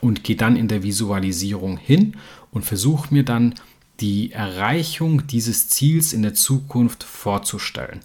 und 0.05 0.23
gehe 0.23 0.35
dann 0.35 0.55
in 0.55 0.67
der 0.67 0.83
Visualisierung 0.83 1.77
hin 1.77 2.15
und 2.51 2.63
versuche 2.63 3.13
mir 3.13 3.23
dann 3.23 3.55
die 3.99 4.31
Erreichung 4.31 5.25
dieses 5.27 5.69
Ziels 5.69 6.13
in 6.13 6.21
der 6.21 6.33
Zukunft 6.33 7.03
vorzustellen. 7.03 8.01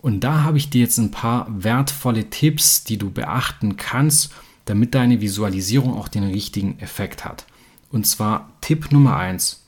Und 0.00 0.20
da 0.20 0.42
habe 0.42 0.58
ich 0.58 0.70
dir 0.70 0.80
jetzt 0.80 0.98
ein 0.98 1.10
paar 1.10 1.46
wertvolle 1.50 2.30
Tipps, 2.30 2.84
die 2.84 2.98
du 2.98 3.10
beachten 3.10 3.76
kannst, 3.76 4.32
damit 4.64 4.94
deine 4.94 5.20
Visualisierung 5.20 5.94
auch 5.94 6.08
den 6.08 6.24
richtigen 6.24 6.78
Effekt 6.78 7.24
hat. 7.24 7.46
Und 7.90 8.06
zwar 8.06 8.52
Tipp 8.60 8.92
Nummer 8.92 9.16
1. 9.16 9.64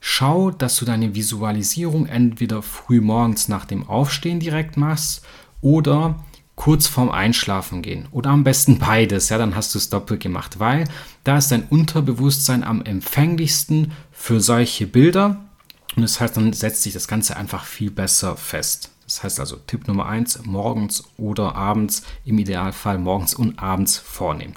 Schau, 0.00 0.50
dass 0.50 0.76
du 0.76 0.84
deine 0.84 1.14
Visualisierung 1.14 2.06
entweder 2.06 2.62
früh 2.62 3.00
morgens 3.00 3.48
nach 3.48 3.64
dem 3.64 3.86
Aufstehen 3.88 4.40
direkt 4.40 4.76
machst 4.76 5.26
oder 5.60 6.24
kurz 6.58 6.88
vorm 6.88 7.08
Einschlafen 7.08 7.82
gehen 7.82 8.08
oder 8.10 8.30
am 8.30 8.42
besten 8.42 8.78
beides, 8.78 9.28
ja, 9.28 9.38
dann 9.38 9.54
hast 9.54 9.74
du 9.74 9.78
es 9.78 9.90
doppelt 9.90 10.20
gemacht, 10.20 10.58
weil 10.58 10.88
da 11.22 11.38
ist 11.38 11.52
dein 11.52 11.62
Unterbewusstsein 11.62 12.64
am 12.64 12.82
empfänglichsten 12.82 13.92
für 14.10 14.40
solche 14.40 14.88
Bilder 14.88 15.44
und 15.94 16.02
das 16.02 16.20
heißt, 16.20 16.36
dann 16.36 16.52
setzt 16.52 16.82
sich 16.82 16.92
das 16.92 17.06
Ganze 17.06 17.36
einfach 17.36 17.64
viel 17.64 17.92
besser 17.92 18.36
fest. 18.36 18.90
Das 19.04 19.22
heißt 19.22 19.38
also 19.38 19.56
Tipp 19.68 19.86
Nummer 19.86 20.06
1, 20.06 20.46
morgens 20.46 21.04
oder 21.16 21.54
abends, 21.54 22.02
im 22.24 22.38
Idealfall 22.38 22.98
morgens 22.98 23.34
und 23.34 23.60
abends 23.60 23.96
vornehmen. 23.96 24.54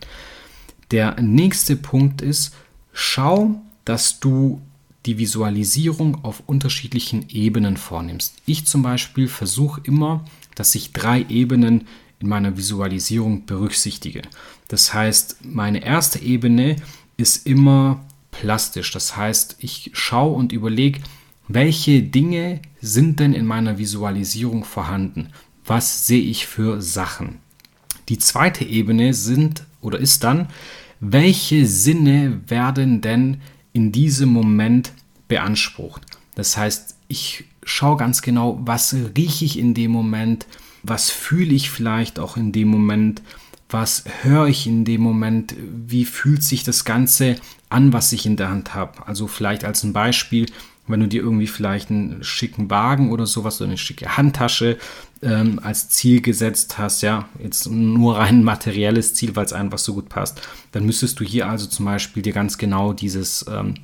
Der 0.89 1.21
nächste 1.21 1.75
Punkt 1.75 2.23
ist, 2.23 2.55
schau, 2.93 3.61
dass 3.85 4.19
du 4.19 4.59
die 5.05 5.19
Visualisierung 5.19 6.23
auf 6.23 6.41
unterschiedlichen 6.47 7.29
Ebenen 7.29 7.77
vornimmst. 7.77 8.35
Ich 8.47 8.65
zum 8.65 8.81
Beispiel 8.81 9.27
versuche 9.27 9.81
immer, 9.83 10.25
dass 10.55 10.75
ich 10.75 10.93
drei 10.93 11.25
Ebenen 11.29 11.87
in 12.19 12.27
meiner 12.27 12.57
Visualisierung 12.57 13.45
berücksichtige. 13.45 14.21
Das 14.67 14.93
heißt, 14.93 15.37
meine 15.43 15.83
erste 15.83 16.19
Ebene 16.19 16.75
ist 17.17 17.47
immer 17.47 18.05
plastisch. 18.31 18.91
Das 18.91 19.17
heißt, 19.17 19.57
ich 19.59 19.91
schaue 19.93 20.35
und 20.35 20.51
überlege, 20.51 21.01
welche 21.47 22.01
Dinge 22.01 22.61
sind 22.79 23.19
denn 23.19 23.33
in 23.33 23.45
meiner 23.45 23.77
Visualisierung 23.77 24.63
vorhanden? 24.63 25.29
Was 25.65 26.07
sehe 26.07 26.21
ich 26.21 26.47
für 26.47 26.81
Sachen? 26.81 27.39
Die 28.09 28.17
zweite 28.17 28.63
Ebene 28.65 29.13
sind 29.13 29.65
oder 29.81 29.99
ist 29.99 30.23
dann, 30.23 30.47
welche 30.99 31.65
Sinne 31.65 32.41
werden 32.47 33.01
denn 33.01 33.41
in 33.73 33.91
diesem 33.91 34.29
Moment 34.29 34.93
beansprucht? 35.27 36.03
Das 36.35 36.57
heißt, 36.57 36.95
ich 37.07 37.45
schaue 37.71 37.97
ganz 37.97 38.21
genau, 38.21 38.59
was 38.63 38.95
rieche 39.15 39.45
ich 39.45 39.57
in 39.57 39.73
dem 39.73 39.91
Moment, 39.91 40.45
was 40.83 41.09
fühle 41.09 41.53
ich 41.53 41.69
vielleicht 41.69 42.19
auch 42.19 42.37
in 42.37 42.51
dem 42.51 42.67
Moment, 42.67 43.21
was 43.69 44.03
höre 44.21 44.47
ich 44.47 44.67
in 44.67 44.83
dem 44.83 45.01
Moment, 45.01 45.55
wie 45.57 46.05
fühlt 46.05 46.43
sich 46.43 46.63
das 46.63 46.85
Ganze 46.85 47.37
an, 47.69 47.93
was 47.93 48.11
ich 48.11 48.25
in 48.25 48.35
der 48.35 48.49
Hand 48.49 48.73
habe. 48.73 49.07
Also 49.07 49.27
vielleicht 49.27 49.63
als 49.63 49.83
ein 49.83 49.93
Beispiel, 49.93 50.47
wenn 50.87 50.99
du 50.99 51.07
dir 51.07 51.21
irgendwie 51.21 51.47
vielleicht 51.47 51.89
einen 51.89 52.23
schicken 52.23 52.69
Wagen 52.69 53.11
oder 53.11 53.25
sowas 53.25 53.61
oder 53.61 53.69
eine 53.69 53.77
schicke 53.77 54.17
Handtasche 54.17 54.77
ähm, 55.21 55.59
als 55.63 55.89
Ziel 55.89 56.21
gesetzt 56.21 56.77
hast, 56.77 57.01
ja, 57.01 57.29
jetzt 57.41 57.69
nur 57.69 58.17
rein 58.17 58.43
materielles 58.43 59.13
Ziel, 59.13 59.35
weil 59.35 59.45
es 59.45 59.53
einfach 59.53 59.77
so 59.77 59.93
gut 59.93 60.09
passt, 60.09 60.41
dann 60.73 60.85
müsstest 60.85 61.19
du 61.19 61.23
hier 61.23 61.47
also 61.47 61.67
zum 61.67 61.85
Beispiel 61.85 62.23
dir 62.23 62.33
ganz 62.33 62.57
genau 62.57 62.91
dieses 62.91 63.45
ähm, 63.49 63.75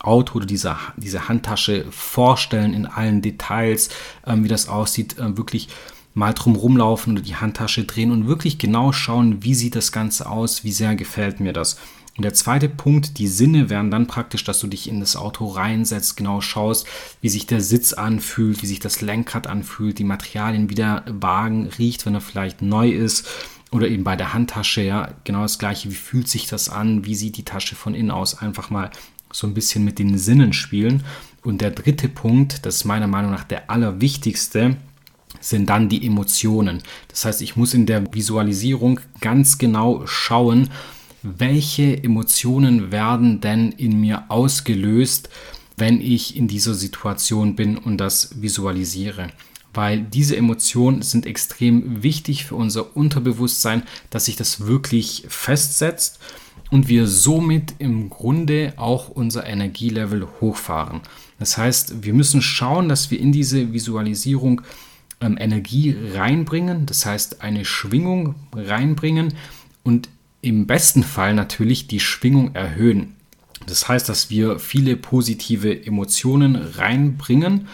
Auto 0.00 0.36
oder 0.36 0.46
diese, 0.46 0.76
diese 0.96 1.28
Handtasche 1.28 1.86
vorstellen 1.90 2.72
in 2.72 2.86
allen 2.86 3.22
Details, 3.22 3.88
ähm, 4.26 4.44
wie 4.44 4.48
das 4.48 4.68
aussieht, 4.68 5.18
äh, 5.18 5.36
wirklich 5.36 5.68
mal 6.14 6.34
drum 6.34 6.56
rumlaufen 6.56 7.14
oder 7.14 7.22
die 7.22 7.36
Handtasche 7.36 7.84
drehen 7.84 8.10
und 8.10 8.26
wirklich 8.26 8.58
genau 8.58 8.92
schauen, 8.92 9.42
wie 9.42 9.54
sieht 9.54 9.76
das 9.76 9.92
Ganze 9.92 10.28
aus, 10.28 10.64
wie 10.64 10.72
sehr 10.72 10.96
gefällt 10.96 11.40
mir 11.40 11.52
das. 11.52 11.78
Und 12.16 12.24
der 12.24 12.34
zweite 12.34 12.68
Punkt, 12.68 13.18
die 13.18 13.28
Sinne 13.28 13.70
wären 13.70 13.92
dann 13.92 14.08
praktisch, 14.08 14.42
dass 14.42 14.58
du 14.58 14.66
dich 14.66 14.88
in 14.88 14.98
das 14.98 15.14
Auto 15.14 15.46
reinsetzt, 15.46 16.16
genau 16.16 16.40
schaust, 16.40 16.88
wie 17.20 17.28
sich 17.28 17.46
der 17.46 17.60
Sitz 17.60 17.92
anfühlt, 17.92 18.60
wie 18.60 18.66
sich 18.66 18.80
das 18.80 19.00
Lenkrad 19.00 19.46
anfühlt, 19.46 20.00
die 20.00 20.04
Materialien, 20.04 20.68
wie 20.68 20.74
der 20.74 21.04
Wagen 21.06 21.68
riecht, 21.78 22.06
wenn 22.06 22.14
er 22.14 22.20
vielleicht 22.20 22.60
neu 22.60 22.90
ist. 22.90 23.28
Oder 23.70 23.86
eben 23.86 24.02
bei 24.02 24.16
der 24.16 24.34
Handtasche, 24.34 24.80
ja, 24.80 25.10
genau 25.22 25.42
das 25.42 25.60
gleiche. 25.60 25.90
Wie 25.90 25.94
fühlt 25.94 26.26
sich 26.26 26.48
das 26.48 26.68
an? 26.68 27.04
Wie 27.04 27.14
sieht 27.14 27.36
die 27.36 27.44
Tasche 27.44 27.76
von 27.76 27.94
innen 27.94 28.10
aus? 28.10 28.36
Einfach 28.36 28.70
mal 28.70 28.90
so 29.38 29.46
ein 29.46 29.54
bisschen 29.54 29.84
mit 29.84 30.00
den 30.00 30.18
Sinnen 30.18 30.52
spielen. 30.52 31.04
Und 31.44 31.60
der 31.60 31.70
dritte 31.70 32.08
Punkt, 32.08 32.66
das 32.66 32.76
ist 32.76 32.84
meiner 32.84 33.06
Meinung 33.06 33.30
nach 33.30 33.44
der 33.44 33.70
allerwichtigste, 33.70 34.76
sind 35.40 35.70
dann 35.70 35.88
die 35.88 36.04
Emotionen. 36.04 36.82
Das 37.06 37.24
heißt, 37.24 37.42
ich 37.42 37.54
muss 37.54 37.72
in 37.72 37.86
der 37.86 38.12
Visualisierung 38.12 38.98
ganz 39.20 39.58
genau 39.58 40.04
schauen, 40.06 40.70
welche 41.22 42.02
Emotionen 42.02 42.90
werden 42.90 43.40
denn 43.40 43.70
in 43.70 44.00
mir 44.00 44.24
ausgelöst, 44.28 45.28
wenn 45.76 46.00
ich 46.00 46.36
in 46.36 46.48
dieser 46.48 46.74
Situation 46.74 47.54
bin 47.54 47.78
und 47.78 47.98
das 47.98 48.42
visualisiere. 48.42 49.28
Weil 49.72 50.00
diese 50.00 50.36
Emotionen 50.36 51.02
sind 51.02 51.26
extrem 51.26 52.02
wichtig 52.02 52.46
für 52.46 52.56
unser 52.56 52.96
Unterbewusstsein, 52.96 53.84
dass 54.10 54.24
sich 54.24 54.34
das 54.34 54.66
wirklich 54.66 55.26
festsetzt 55.28 56.18
und 56.70 56.88
wir 56.88 57.06
somit 57.06 57.74
im 57.78 58.10
Grunde 58.10 58.74
auch 58.76 59.08
unser 59.08 59.46
Energielevel 59.46 60.26
hochfahren. 60.40 61.00
Das 61.38 61.56
heißt, 61.56 62.02
wir 62.02 62.14
müssen 62.14 62.42
schauen, 62.42 62.88
dass 62.88 63.10
wir 63.10 63.20
in 63.20 63.32
diese 63.32 63.72
Visualisierung 63.72 64.62
ähm, 65.20 65.36
Energie 65.38 65.96
reinbringen, 66.14 66.86
das 66.86 67.06
heißt 67.06 67.42
eine 67.42 67.64
Schwingung 67.64 68.34
reinbringen 68.54 69.34
und 69.82 70.08
im 70.40 70.66
besten 70.66 71.02
Fall 71.02 71.34
natürlich 71.34 71.88
die 71.88 72.00
Schwingung 72.00 72.54
erhöhen. 72.54 73.14
Das 73.66 73.88
heißt, 73.88 74.08
dass 74.08 74.30
wir 74.30 74.58
viele 74.58 74.96
positive 74.96 75.84
Emotionen 75.84 76.56
reinbringen 76.56 77.66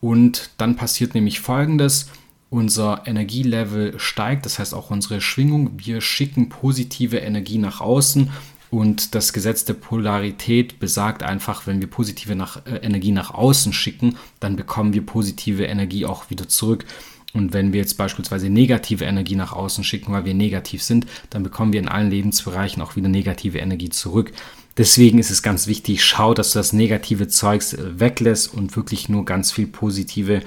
und 0.00 0.50
dann 0.58 0.76
passiert 0.76 1.14
nämlich 1.14 1.40
Folgendes. 1.40 2.08
Unser 2.50 3.02
Energielevel 3.06 3.98
steigt, 3.98 4.44
das 4.44 4.58
heißt 4.58 4.74
auch 4.74 4.90
unsere 4.90 5.20
Schwingung. 5.20 5.70
Wir 5.76 6.00
schicken 6.00 6.48
positive 6.48 7.18
Energie 7.18 7.58
nach 7.58 7.80
außen 7.80 8.30
und 8.70 9.14
das 9.14 9.32
Gesetz 9.32 9.64
der 9.64 9.74
Polarität 9.74 10.78
besagt 10.78 11.22
einfach, 11.22 11.66
wenn 11.66 11.80
wir 11.80 11.88
positive 11.88 12.36
nach, 12.36 12.64
äh, 12.66 12.76
Energie 12.82 13.12
nach 13.12 13.32
außen 13.32 13.72
schicken, 13.72 14.16
dann 14.38 14.56
bekommen 14.56 14.94
wir 14.94 15.04
positive 15.04 15.64
Energie 15.64 16.06
auch 16.06 16.30
wieder 16.30 16.48
zurück. 16.48 16.84
Und 17.32 17.52
wenn 17.52 17.72
wir 17.72 17.80
jetzt 17.80 17.96
beispielsweise 17.96 18.48
negative 18.48 19.04
Energie 19.04 19.36
nach 19.36 19.52
außen 19.52 19.84
schicken, 19.84 20.12
weil 20.12 20.24
wir 20.24 20.34
negativ 20.34 20.82
sind, 20.82 21.06
dann 21.30 21.42
bekommen 21.42 21.72
wir 21.72 21.80
in 21.80 21.88
allen 21.88 22.10
Lebensbereichen 22.10 22.82
auch 22.82 22.96
wieder 22.96 23.08
negative 23.08 23.58
Energie 23.58 23.90
zurück. 23.90 24.32
Deswegen 24.76 25.18
ist 25.18 25.30
es 25.30 25.42
ganz 25.42 25.66
wichtig, 25.66 26.04
schau, 26.04 26.32
dass 26.32 26.52
du 26.52 26.58
das 26.58 26.72
negative 26.72 27.28
Zeugs 27.28 27.72
äh, 27.72 28.00
weglässt 28.00 28.54
und 28.54 28.76
wirklich 28.76 29.08
nur 29.08 29.24
ganz 29.24 29.52
viel 29.52 29.66
positive 29.66 30.42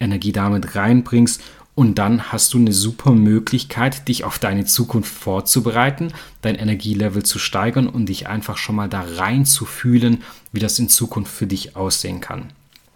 Energie 0.00 0.32
damit 0.32 0.74
reinbringst 0.74 1.42
und 1.78 1.94
dann 1.96 2.32
hast 2.32 2.54
du 2.54 2.58
eine 2.58 2.72
super 2.72 3.12
Möglichkeit, 3.12 4.08
dich 4.08 4.24
auf 4.24 4.40
deine 4.40 4.64
Zukunft 4.64 5.14
vorzubereiten, 5.14 6.12
dein 6.42 6.56
Energielevel 6.56 7.22
zu 7.22 7.38
steigern 7.38 7.86
und 7.86 8.06
dich 8.06 8.26
einfach 8.26 8.56
schon 8.56 8.74
mal 8.74 8.88
da 8.88 9.04
rein 9.16 9.44
zu 9.44 9.64
fühlen, 9.64 10.24
wie 10.50 10.58
das 10.58 10.80
in 10.80 10.88
Zukunft 10.88 11.32
für 11.32 11.46
dich 11.46 11.76
aussehen 11.76 12.20
kann. 12.20 12.52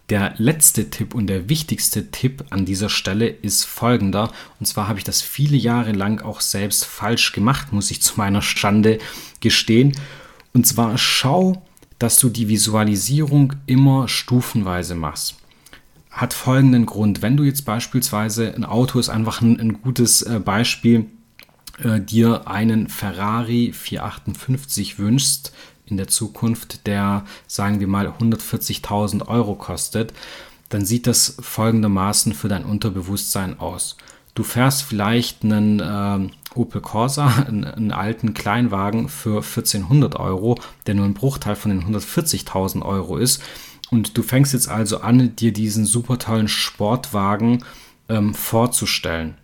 Der 0.09 0.33
letzte 0.35 0.89
Tipp 0.89 1.15
und 1.15 1.27
der 1.27 1.47
wichtigste 1.47 2.11
Tipp 2.11 2.43
an 2.49 2.65
dieser 2.65 2.89
Stelle 2.89 3.29
ist 3.29 3.63
folgender. 3.63 4.33
Und 4.59 4.65
zwar 4.65 4.89
habe 4.89 4.99
ich 4.99 5.05
das 5.05 5.21
viele 5.21 5.55
Jahre 5.55 5.93
lang 5.93 6.21
auch 6.21 6.41
selbst 6.41 6.83
falsch 6.83 7.31
gemacht, 7.31 7.71
muss 7.71 7.89
ich 7.89 8.01
zu 8.01 8.15
meiner 8.17 8.41
Schande 8.41 8.97
gestehen. 9.39 9.95
Und 10.53 10.67
zwar 10.67 10.97
schau, 10.97 11.63
dass 11.99 12.19
du 12.19 12.27
die 12.27 12.49
Visualisierung 12.49 13.53
immer 13.65 14.09
stufenweise 14.09 14.93
machst 14.93 15.37
hat 16.13 16.33
folgenden 16.33 16.85
Grund. 16.85 17.21
Wenn 17.21 17.35
du 17.35 17.43
jetzt 17.43 17.65
beispielsweise, 17.65 18.53
ein 18.53 18.65
Auto 18.65 18.99
ist 18.99 19.09
einfach 19.09 19.41
ein, 19.41 19.59
ein 19.59 19.81
gutes 19.81 20.21
äh, 20.21 20.39
Beispiel, 20.39 21.07
äh, 21.83 21.99
dir 21.99 22.47
einen 22.47 22.87
Ferrari 22.87 23.73
458 23.73 24.99
wünschst 24.99 25.53
in 25.87 25.97
der 25.97 26.07
Zukunft, 26.07 26.85
der, 26.85 27.25
sagen 27.47 27.79
wir 27.79 27.87
mal, 27.87 28.07
140.000 28.07 29.27
Euro 29.27 29.55
kostet, 29.55 30.13
dann 30.69 30.85
sieht 30.85 31.07
das 31.07 31.35
folgendermaßen 31.39 32.33
für 32.33 32.47
dein 32.47 32.63
Unterbewusstsein 32.63 33.59
aus. 33.59 33.97
Du 34.35 34.43
fährst 34.43 34.83
vielleicht 34.83 35.43
einen 35.43 35.79
äh, 35.79 36.29
Opel 36.55 36.81
Corsa, 36.81 37.27
einen, 37.47 37.65
einen, 37.65 37.91
alten 37.91 38.35
Kleinwagen 38.35 39.09
für 39.09 39.37
1400 39.37 40.15
Euro, 40.17 40.59
der 40.85 40.93
nur 40.93 41.05
ein 41.05 41.15
Bruchteil 41.15 41.55
von 41.55 41.71
den 41.71 41.91
140.000 41.91 42.83
Euro 42.83 43.17
ist 43.17 43.41
und 43.93 44.17
du 44.17 44.23
fängst 44.23 44.53
jetzt 44.53 44.69
also 44.69 45.01
an, 45.01 45.35
dir 45.35 45.53
diesen 45.53 45.85
super 45.85 46.17
tollen 46.17 46.47
Sportwagen 46.47 47.63
ähm, 48.09 48.33
vorzustellen. 48.33 49.35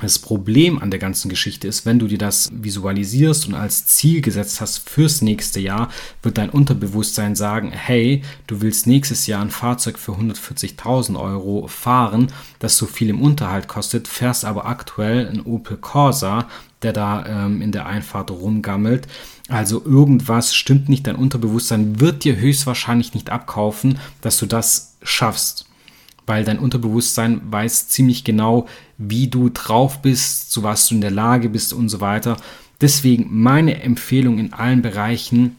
Das 0.00 0.18
Problem 0.18 0.80
an 0.80 0.90
der 0.90 0.98
ganzen 0.98 1.28
Geschichte 1.28 1.68
ist, 1.68 1.86
wenn 1.86 2.00
du 2.00 2.08
dir 2.08 2.18
das 2.18 2.50
visualisierst 2.52 3.46
und 3.46 3.54
als 3.54 3.86
Ziel 3.86 4.20
gesetzt 4.20 4.60
hast 4.60 4.90
fürs 4.90 5.22
nächste 5.22 5.60
Jahr, 5.60 5.88
wird 6.24 6.36
dein 6.36 6.50
Unterbewusstsein 6.50 7.36
sagen, 7.36 7.70
hey, 7.70 8.22
du 8.48 8.60
willst 8.60 8.88
nächstes 8.88 9.28
Jahr 9.28 9.40
ein 9.40 9.50
Fahrzeug 9.50 9.96
für 9.96 10.12
140.000 10.12 11.16
Euro 11.16 11.68
fahren, 11.68 12.32
das 12.58 12.76
so 12.76 12.86
viel 12.86 13.08
im 13.08 13.22
Unterhalt 13.22 13.68
kostet, 13.68 14.08
fährst 14.08 14.44
aber 14.44 14.66
aktuell 14.66 15.28
ein 15.28 15.40
Opel 15.42 15.76
Corsa, 15.76 16.48
der 16.82 16.92
da 16.92 17.46
ähm, 17.46 17.62
in 17.62 17.70
der 17.70 17.86
Einfahrt 17.86 18.32
rumgammelt. 18.32 19.06
Also 19.48 19.84
irgendwas 19.84 20.54
stimmt 20.54 20.88
nicht, 20.88 21.06
dein 21.06 21.16
Unterbewusstsein 21.16 22.00
wird 22.00 22.24
dir 22.24 22.36
höchstwahrscheinlich 22.36 23.12
nicht 23.14 23.30
abkaufen, 23.30 23.98
dass 24.22 24.38
du 24.38 24.46
das 24.46 24.96
schaffst 25.02 25.66
weil 26.26 26.44
dein 26.44 26.58
Unterbewusstsein 26.58 27.40
weiß 27.50 27.88
ziemlich 27.88 28.24
genau, 28.24 28.66
wie 28.98 29.28
du 29.28 29.50
drauf 29.50 30.02
bist, 30.02 30.50
zu 30.50 30.62
was 30.62 30.88
du 30.88 30.94
in 30.94 31.00
der 31.00 31.10
Lage 31.10 31.48
bist 31.48 31.72
und 31.72 31.88
so 31.88 32.00
weiter. 32.00 32.36
Deswegen 32.80 33.28
meine 33.30 33.82
Empfehlung 33.82 34.38
in 34.38 34.52
allen 34.52 34.82
Bereichen, 34.82 35.56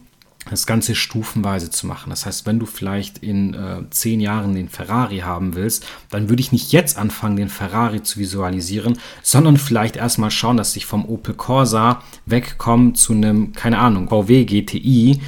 das 0.50 0.68
Ganze 0.68 0.96
stufenweise 0.96 1.72
zu 1.72 1.88
machen. 1.88 2.10
Das 2.10 2.26
heißt, 2.26 2.46
wenn 2.46 2.60
du 2.60 2.66
vielleicht 2.66 3.20
in 3.20 3.54
äh, 3.54 3.84
zehn 3.90 4.20
Jahren 4.20 4.54
den 4.54 4.70
Ferrari 4.70 5.20
haben 5.20 5.56
willst, 5.56 5.86
dann 6.10 6.30
würde 6.30 6.42
ich 6.42 6.52
nicht 6.52 6.72
jetzt 6.72 6.98
anfangen, 6.98 7.36
den 7.36 7.50
Ferrari 7.50 8.04
zu 8.04 8.20
visualisieren, 8.20 9.00
sondern 9.24 9.58
vielleicht 9.58 9.96
erstmal 9.96 10.32
schauen, 10.32 10.58
dass 10.58 10.76
ich 10.76 10.86
vom 10.86 11.06
Opel 11.06 11.34
Corsa 11.34 12.04
wegkomme 12.26 12.94
zu 12.94 13.14
einem, 13.14 13.54
keine 13.54 13.80
Ahnung, 13.80 14.10
VW 14.10 14.46
GTI 14.46 15.20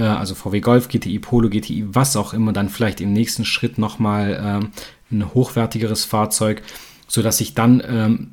äh, 0.00 0.02
also 0.02 0.34
VW 0.34 0.60
Golf, 0.60 0.88
GTI, 0.88 1.18
Polo, 1.18 1.50
GTI, 1.50 1.84
was 1.94 2.16
auch 2.16 2.32
immer, 2.32 2.52
dann 2.52 2.70
vielleicht 2.70 3.00
im 3.00 3.12
nächsten 3.12 3.44
Schritt 3.44 3.78
nochmal 3.78 4.60
äh, 4.62 5.14
ein 5.14 5.34
hochwertigeres 5.34 6.04
Fahrzeug, 6.04 6.62
sodass 7.06 7.40
ich 7.40 7.54
dann 7.54 7.82
ähm, 7.86 8.30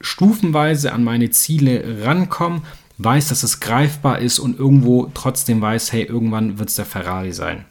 stufenweise 0.00 0.92
an 0.92 1.02
meine 1.02 1.30
Ziele 1.30 2.04
rankomme, 2.04 2.62
weiß, 2.98 3.28
dass 3.28 3.42
es 3.42 3.60
greifbar 3.60 4.18
ist 4.18 4.38
und 4.38 4.58
irgendwo 4.58 5.10
trotzdem 5.14 5.60
weiß, 5.60 5.92
hey, 5.92 6.02
irgendwann 6.02 6.58
wird 6.58 6.68
es 6.68 6.74
der 6.74 6.84
Ferrari 6.84 7.32
sein. 7.32 7.64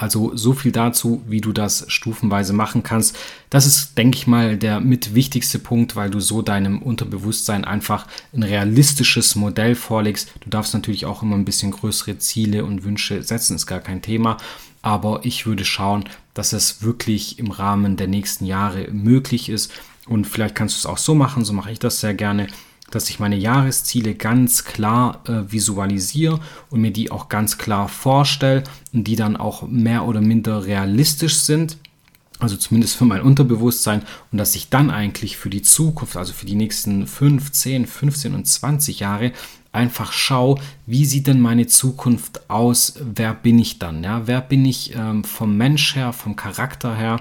Also 0.00 0.36
so 0.36 0.52
viel 0.52 0.70
dazu, 0.70 1.22
wie 1.26 1.40
du 1.40 1.52
das 1.52 1.84
stufenweise 1.88 2.52
machen 2.52 2.84
kannst. 2.84 3.16
Das 3.50 3.66
ist, 3.66 3.98
denke 3.98 4.16
ich 4.16 4.28
mal, 4.28 4.56
der 4.56 4.78
mit 4.78 5.14
wichtigste 5.14 5.58
Punkt, 5.58 5.96
weil 5.96 6.08
du 6.08 6.20
so 6.20 6.40
deinem 6.40 6.80
Unterbewusstsein 6.80 7.64
einfach 7.64 8.06
ein 8.32 8.44
realistisches 8.44 9.34
Modell 9.34 9.74
vorlegst. 9.74 10.30
Du 10.40 10.50
darfst 10.50 10.72
natürlich 10.72 11.04
auch 11.04 11.22
immer 11.22 11.34
ein 11.34 11.44
bisschen 11.44 11.72
größere 11.72 12.18
Ziele 12.18 12.64
und 12.64 12.84
Wünsche 12.84 13.24
setzen, 13.24 13.56
ist 13.56 13.66
gar 13.66 13.80
kein 13.80 14.00
Thema. 14.00 14.36
Aber 14.82 15.20
ich 15.24 15.46
würde 15.46 15.64
schauen, 15.64 16.04
dass 16.32 16.52
es 16.52 16.82
wirklich 16.82 17.40
im 17.40 17.50
Rahmen 17.50 17.96
der 17.96 18.06
nächsten 18.06 18.46
Jahre 18.46 18.88
möglich 18.92 19.48
ist. 19.48 19.72
Und 20.06 20.26
vielleicht 20.26 20.54
kannst 20.54 20.76
du 20.76 20.78
es 20.78 20.86
auch 20.86 20.98
so 20.98 21.16
machen, 21.16 21.44
so 21.44 21.52
mache 21.52 21.72
ich 21.72 21.80
das 21.80 22.00
sehr 22.00 22.14
gerne, 22.14 22.46
dass 22.90 23.10
ich 23.10 23.20
meine 23.20 23.36
Jahresziele 23.36 24.14
ganz 24.14 24.64
klar 24.64 25.22
äh, 25.26 25.50
visualisiere 25.52 26.40
und 26.70 26.80
mir 26.80 26.90
die 26.90 27.10
auch 27.10 27.28
ganz 27.28 27.58
klar 27.58 27.88
vorstelle 27.88 28.64
und 28.92 29.04
die 29.04 29.16
dann 29.16 29.36
auch 29.36 29.62
mehr 29.68 30.06
oder 30.06 30.20
minder 30.20 30.64
realistisch 30.64 31.36
sind. 31.36 31.78
Also 32.40 32.56
zumindest 32.56 32.96
für 32.96 33.04
mein 33.04 33.22
Unterbewusstsein 33.22 34.02
und 34.30 34.38
dass 34.38 34.54
ich 34.54 34.68
dann 34.70 34.90
eigentlich 34.90 35.36
für 35.36 35.50
die 35.50 35.62
Zukunft, 35.62 36.16
also 36.16 36.32
für 36.32 36.46
die 36.46 36.54
nächsten 36.54 37.06
5, 37.06 37.50
10, 37.50 37.86
15 37.86 38.34
und 38.34 38.46
20 38.46 39.00
Jahre 39.00 39.32
einfach 39.72 40.12
schaue, 40.12 40.60
wie 40.86 41.04
sieht 41.04 41.26
denn 41.26 41.40
meine 41.40 41.66
Zukunft 41.66 42.48
aus, 42.48 42.94
wer 43.00 43.34
bin 43.34 43.58
ich 43.58 43.80
dann, 43.80 44.04
ja, 44.04 44.26
wer 44.26 44.40
bin 44.40 44.64
ich 44.64 44.94
ähm, 44.94 45.24
vom 45.24 45.56
Mensch 45.56 45.96
her, 45.96 46.12
vom 46.12 46.36
Charakter 46.36 46.96
her? 46.96 47.20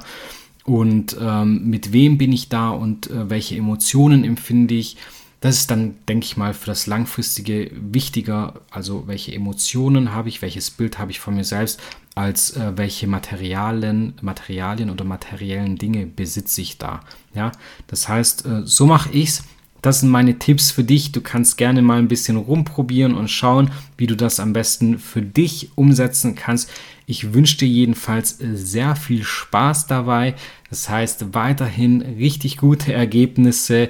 Und 0.63 1.17
ähm, 1.19 1.63
mit 1.69 1.93
wem 1.93 2.17
bin 2.17 2.31
ich 2.31 2.49
da 2.49 2.69
und 2.69 3.09
äh, 3.09 3.29
welche 3.29 3.55
Emotionen 3.55 4.23
empfinde 4.23 4.75
ich 4.75 4.97
das 5.39 5.57
ist 5.57 5.71
dann, 5.71 5.95
denke 6.07 6.25
ich 6.25 6.37
mal, 6.37 6.53
für 6.53 6.65
das 6.65 6.87
Langfristige 6.87 7.69
wichtiger, 7.73 8.61
also 8.71 9.07
welche 9.07 9.33
Emotionen 9.33 10.13
habe 10.13 10.29
ich, 10.29 10.41
welches 10.41 10.71
Bild 10.71 10.97
habe 10.97 11.11
ich 11.11 11.19
von 11.19 11.35
mir 11.35 11.43
selbst, 11.43 11.79
als 12.15 12.57
äh, 12.57 12.73
welche 12.75 13.05
Materialien, 13.05 14.13
Materialien 14.21 14.89
oder 14.89 15.03
materiellen 15.03 15.77
Dinge 15.77 16.07
besitze 16.07 16.61
ich 16.61 16.79
da. 16.79 17.01
Ja, 17.35 17.51
das 17.85 18.09
heißt, 18.09 18.45
äh, 18.45 18.61
so 18.65 18.87
mache 18.87 19.11
ich 19.11 19.29
es. 19.29 19.43
Das 19.83 19.99
sind 19.99 20.09
meine 20.09 20.39
Tipps 20.39 20.71
für 20.71 20.83
dich. 20.83 21.11
Du 21.11 21.21
kannst 21.21 21.57
gerne 21.57 21.83
mal 21.83 21.99
ein 21.99 22.07
bisschen 22.07 22.35
rumprobieren 22.35 23.13
und 23.13 23.29
schauen, 23.29 23.69
wie 23.95 24.07
du 24.07 24.15
das 24.15 24.39
am 24.39 24.53
besten 24.53 24.97
für 24.97 25.21
dich 25.21 25.69
umsetzen 25.75 26.33
kannst. 26.33 26.71
Ich 27.05 27.33
wünsche 27.33 27.57
dir 27.57 27.67
jedenfalls 27.67 28.41
äh, 28.41 28.57
sehr 28.57 28.95
viel 28.95 29.23
Spaß 29.23 29.85
dabei. 29.85 30.33
Das 30.71 30.89
heißt, 30.89 31.35
weiterhin 31.35 32.01
richtig 32.01 32.57
gute 32.57 32.91
Ergebnisse 32.91 33.89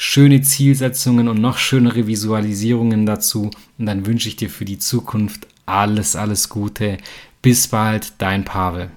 schöne 0.00 0.40
Zielsetzungen 0.42 1.26
und 1.26 1.40
noch 1.40 1.58
schönere 1.58 2.06
Visualisierungen 2.06 3.04
dazu. 3.04 3.50
Und 3.78 3.86
dann 3.86 4.06
wünsche 4.06 4.28
ich 4.28 4.36
dir 4.36 4.48
für 4.48 4.64
die 4.64 4.78
Zukunft 4.78 5.48
alles, 5.66 6.14
alles 6.14 6.48
Gute. 6.48 6.98
Bis 7.42 7.66
bald, 7.66 8.12
dein 8.18 8.44
Pavel. 8.44 8.86